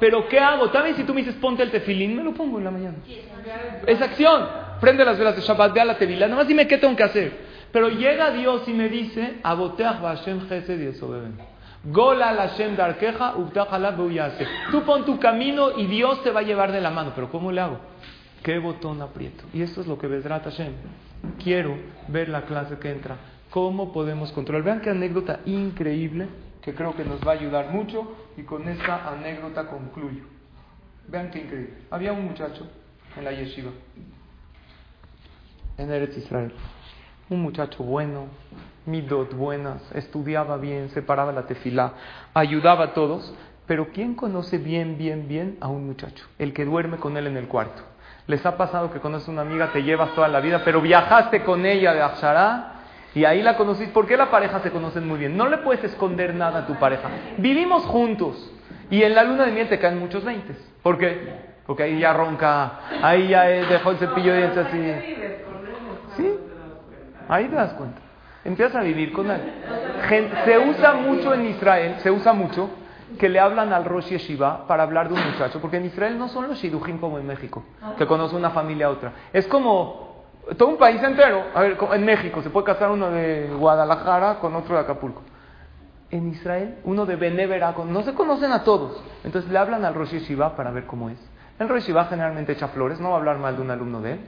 [0.00, 0.70] Pero ¿qué hago?
[0.70, 2.96] También si tú me dices ponte el tefilín, me lo pongo en la mañana.
[3.86, 4.67] Es acción.
[4.80, 6.26] Prende las velas de Shabbat, ve a la tefilá.
[6.26, 7.32] Nada más dime qué tengo que hacer.
[7.72, 11.36] Pero llega Dios y me dice, Aboteach Hashem Gesed Yesobeben.
[11.84, 13.34] Gola Hashem Darkeja,
[14.70, 17.12] Tú pon tu camino y Dios te va a llevar de la mano.
[17.14, 17.78] Pero ¿cómo le hago?
[18.42, 19.44] ¿Qué botón aprieto?
[19.52, 20.72] Y esto es lo que Vedrat Hashem.
[21.42, 21.76] Quiero
[22.08, 23.16] ver la clase que entra.
[23.50, 24.64] ¿Cómo podemos controlar?
[24.64, 26.28] Vean qué anécdota increíble
[26.62, 30.24] que creo que nos va a ayudar mucho y con esta anécdota concluyo.
[31.06, 31.74] Vean qué increíble.
[31.90, 32.66] Había un muchacho
[33.16, 33.70] en la yeshiva,
[35.78, 36.52] en Eretz Israel.
[37.30, 38.26] Un muchacho bueno,
[38.86, 41.92] midot buenas, estudiaba bien, separaba la tefilá,
[42.34, 43.34] ayudaba a todos.
[43.66, 46.26] Pero ¿quién conoce bien, bien, bien a un muchacho?
[46.38, 47.82] El que duerme con él en el cuarto.
[48.26, 51.66] ¿Les ha pasado que conoces una amiga, te llevas toda la vida, pero viajaste con
[51.66, 52.72] ella de Akshara
[53.14, 53.92] y ahí la conociste?
[53.92, 55.36] ¿Por qué la pareja se conocen muy bien?
[55.36, 57.10] No le puedes esconder nada a tu pareja.
[57.36, 58.50] Vivimos juntos
[58.90, 60.56] y en la luna de miel te caen muchos veintes.
[60.82, 61.48] ¿Por qué?
[61.66, 64.94] Porque ahí ya ronca, ahí ya dejó el cepillo de dientes así.
[67.28, 68.00] Ahí te das cuenta.
[68.44, 69.40] Empiezas a vivir con él.
[70.44, 72.70] se usa mucho en Israel, se usa mucho
[73.18, 76.28] que le hablan al Rosh Yeshiva para hablar de un muchacho, porque en Israel no
[76.28, 77.64] son los Shidujim como en México,
[77.96, 79.12] que conoce una familia a otra.
[79.32, 80.24] Es como
[80.56, 81.44] todo un país entero.
[81.54, 85.22] A ver, en México se puede casar uno de Guadalajara con otro de Acapulco.
[86.10, 89.02] En Israel, uno de Benevera, no se conocen a todos.
[89.24, 91.18] Entonces le hablan al Rosh Yeshiva para ver cómo es.
[91.58, 94.12] El Rosh Yeshiva generalmente echa flores, no va a hablar mal de un alumno de
[94.12, 94.20] él.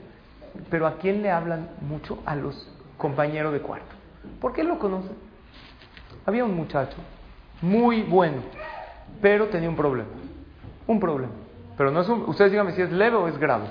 [0.69, 2.19] Pero ¿a quién le hablan mucho?
[2.25, 2.67] A los
[3.01, 3.95] compañeros de cuarto.
[4.39, 5.17] ¿Por qué lo conocen?
[6.23, 6.95] Había un muchacho
[7.59, 8.43] muy bueno,
[9.19, 10.09] pero tenía un problema.
[10.85, 11.33] Un problema.
[11.75, 13.65] Pero no es un, ustedes díganme si es leve o es grave.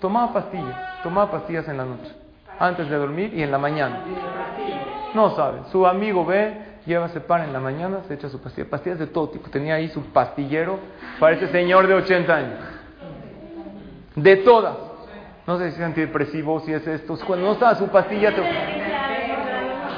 [0.00, 2.14] Tomaba pastillas, tomaba pastillas en la noche,
[2.60, 4.04] antes de dormir y en la mañana.
[5.14, 5.62] No sabe.
[5.72, 8.70] Su amigo ve, lleva, se para en la mañana, se echa su pastilla.
[8.70, 9.50] Pastillas de todo tipo.
[9.50, 10.78] Tenía ahí su pastillero
[11.18, 12.60] parece señor de 80 años.
[14.14, 14.85] De todas.
[15.46, 17.16] No sé si es antidepresivo, si es esto.
[17.24, 18.32] Cuando no estaba su pastilla,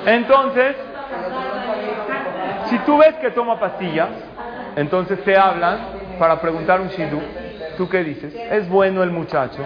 [0.04, 0.76] entonces,
[2.66, 4.10] si tú ves que toma pastillas,
[4.76, 5.78] entonces te hablan
[6.18, 7.20] para preguntar un shidú.
[7.78, 8.34] ¿Tú qué dices?
[8.34, 9.64] ¿Es bueno el muchacho?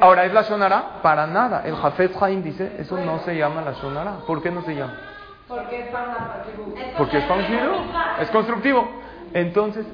[0.00, 1.02] Ahora, ¿es la shonara?
[1.02, 1.62] Para nada.
[1.64, 4.18] El Jafet Haim dice, eso no se llama la shonara.
[4.26, 4.94] ¿Por qué no se llama?
[5.46, 6.44] Porque es para
[6.96, 7.72] Porque es para un shidú.
[8.20, 8.88] Es constructivo.
[9.34, 9.86] Entonces,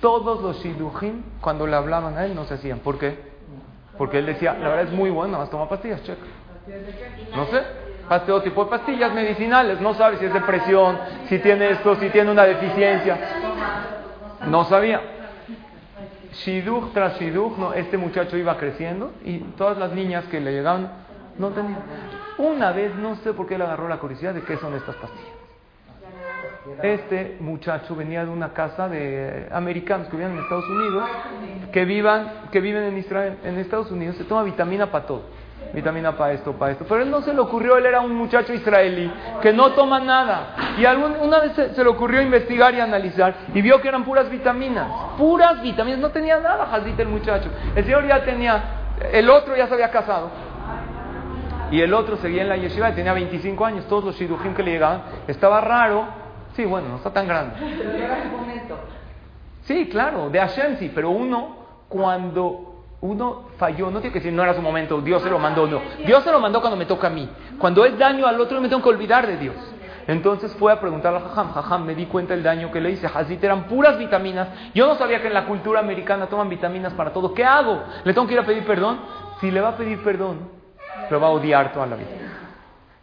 [0.00, 2.80] todos los shidujim, cuando le hablaban a él, no se hacían.
[2.80, 3.29] ¿Por qué?
[4.00, 6.24] Porque él decía, la verdad es muy bueno, más toma pastillas, checa.
[7.36, 7.62] No sé
[8.18, 10.98] todo tipo de pastillas medicinales, no sabe si es depresión,
[11.28, 13.18] si tiene esto, si tiene una deficiencia.
[14.46, 15.02] No sabía.
[16.32, 20.90] Shidduch tras shidduch, no, este muchacho iba creciendo y todas las niñas que le llegaban
[21.36, 21.82] no tenían.
[22.38, 25.39] Una vez, no sé por qué le agarró la curiosidad de qué son estas pastillas.
[26.82, 31.04] Este muchacho venía de una casa de americanos que viven en Estados Unidos,
[31.72, 35.40] que, vivan, que viven en Israel, en Estados Unidos, se toma vitamina para todo
[35.72, 36.84] vitamina para esto, para esto.
[36.88, 39.10] Pero él no se le ocurrió, él era un muchacho israelí
[39.40, 40.54] que no toma nada.
[40.78, 44.88] Y una vez se, le ocurrió investigar y analizar y vio que eran puras vitaminas,
[45.16, 47.50] puras vitaminas, no tenía nada, Jaldita el muchacho.
[47.74, 48.62] El señor ya tenía,
[49.12, 50.30] el otro ya se había casado.
[51.70, 54.62] Y el otro seguía en la yeshiva y tenía 25 años, todos los shidujim que
[54.64, 55.02] le llegaban.
[55.28, 56.04] Estaba raro,
[56.54, 57.54] sí, bueno, no está tan grande.
[59.64, 61.56] Sí, claro, de Hashem sí, pero uno
[61.88, 62.70] cuando
[63.02, 65.80] uno falló, no tiene que decir no era su momento, Dios se lo mandó, no.
[66.04, 67.28] Dios se lo mandó cuando me toca a mí.
[67.58, 69.54] Cuando es daño al otro, me tengo que olvidar de Dios.
[70.06, 73.06] Entonces fue a preguntarle a Jajam, Jajam, me di cuenta del daño que le hice.
[73.06, 74.48] Hazit eran puras vitaminas.
[74.74, 77.32] Yo no sabía que en la cultura americana toman vitaminas para todo.
[77.32, 77.82] ¿Qué hago?
[78.04, 78.98] ¿Le tengo que ir a pedir perdón?
[79.40, 80.48] Si le va a pedir perdón,
[81.10, 82.08] lo va a odiar toda la vida.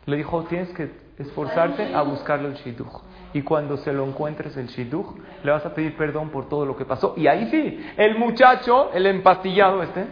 [0.06, 4.68] Le dijo, tienes que esforzarte a buscarle el shidduch y cuando se lo encuentres el
[4.68, 7.14] shidduch, le vas a pedir perdón por todo lo que pasó.
[7.18, 10.06] Y ahí sí, el muchacho, el empastillado este,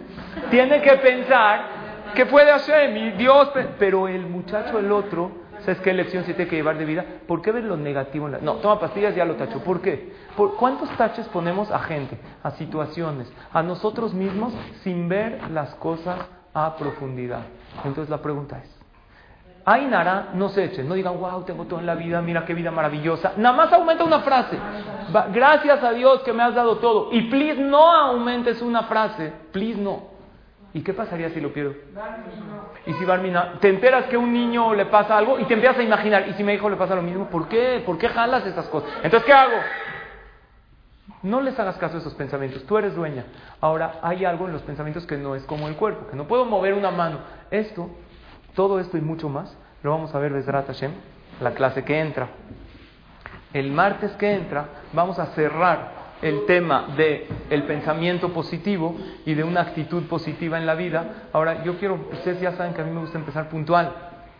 [0.49, 1.75] tiene que pensar
[2.13, 6.49] que fue de Hashem Dios, pero el muchacho, el otro, ¿sabes qué lección se tiene
[6.49, 7.05] que llevar de vida?
[7.27, 8.27] ¿Por qué ver lo negativo?
[8.27, 8.37] En la...
[8.39, 9.63] No, toma pastillas, ya lo tacho.
[9.63, 10.13] ¿Por qué?
[10.35, 16.19] ¿Por ¿Cuántos taches ponemos a gente, a situaciones, a nosotros mismos sin ver las cosas
[16.53, 17.43] a profundidad?
[17.83, 18.74] Entonces la pregunta es,
[19.65, 22.69] Ainara, no se echen, no digan, wow, tengo todo en la vida, mira qué vida
[22.69, 23.33] maravillosa.
[23.37, 24.59] Nada más aumenta una frase.
[25.33, 27.09] Gracias a Dios que me has dado todo.
[27.11, 30.15] Y please no aumentes una frase, please no.
[30.73, 31.73] ¿Y qué pasaría si lo pierdo?
[32.85, 35.79] Y si Barmina, te enteras que a un niño le pasa algo y te empiezas
[35.79, 37.81] a imaginar, y si mi hijo le pasa lo mismo, ¿por qué?
[37.83, 38.89] ¿Por qué jalas estas cosas?
[39.01, 39.55] Entonces, ¿qué hago?
[41.23, 43.25] No les hagas caso a esos pensamientos, tú eres dueña.
[43.61, 46.45] Ahora, hay algo en los pensamientos que no es como el cuerpo, que no puedo
[46.45, 47.19] mover una mano.
[47.49, 47.89] Esto
[48.55, 50.91] todo esto y mucho más lo vamos a ver desde Hashem,
[51.41, 52.27] la clase que entra.
[53.53, 58.95] El martes que entra vamos a cerrar el tema de el pensamiento positivo
[59.25, 61.27] y de una actitud positiva en la vida.
[61.33, 63.93] Ahora, yo quiero, ustedes ya saben que a mí me gusta empezar puntual,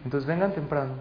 [0.04, 0.94] entonces vengan temprano,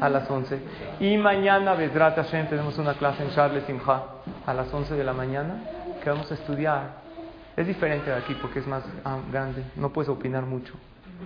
[0.00, 0.58] a las 11.
[1.00, 4.02] Y mañana, Besrat Hashem, tenemos una clase en Charles Simha
[4.46, 5.62] a las 11 de la mañana
[6.02, 7.02] que vamos a estudiar.
[7.56, 10.72] Es diferente de aquí porque es más ah, grande, no puedes opinar mucho,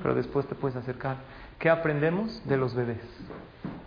[0.02, 1.16] pero después te puedes acercar.
[1.58, 3.00] ¿Qué aprendemos de los bebés?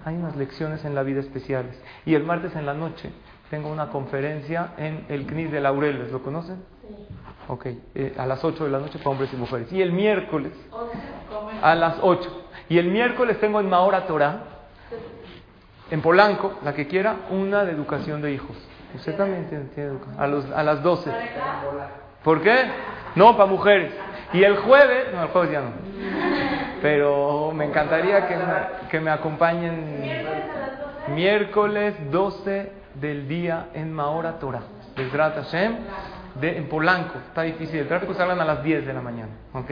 [0.06, 1.80] Hay unas lecciones en la vida especiales.
[2.06, 3.12] Y el martes en la noche
[3.50, 6.64] tengo una conferencia en el CNIS de Laureles, ¿lo conocen?
[6.88, 6.96] Sí.
[7.48, 7.66] Ok,
[7.96, 9.72] eh, a las 8 de la noche para hombres y mujeres.
[9.72, 10.54] Y el miércoles,
[11.62, 12.46] a las 8.
[12.70, 14.44] Y el miércoles tengo en Mahora Torah,
[15.90, 18.56] en Polanco, la que quiera, una de educación de hijos.
[18.94, 20.22] Usted también tiene, tiene educación.
[20.22, 21.12] A, los, a las 12.
[22.24, 22.56] ¿Por qué?
[23.16, 23.94] No, para mujeres.
[24.34, 25.72] Y el jueves, no, el jueves ya no.
[26.82, 28.44] Pero me encantaría que me,
[28.90, 30.02] que me acompañen
[31.14, 34.62] miércoles 12 del día en Mahora Torah.
[34.96, 35.76] Besrat Hashem,
[36.40, 37.18] de, en Polanco.
[37.28, 37.80] Está difícil.
[37.80, 39.32] El tráfico salgan a las 10 de la mañana.
[39.54, 39.72] ¿Ok?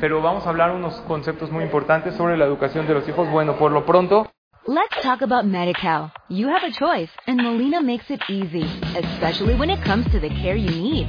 [0.00, 3.30] Pero vamos a hablar unos conceptos muy importantes sobre la educación de los hijos.
[3.30, 4.30] Bueno, por lo pronto.
[4.66, 6.12] Let's talk about MediCal.
[6.28, 8.64] You have a choice, and Molina makes it easy,
[8.96, 11.08] especially when it comes to the care you need.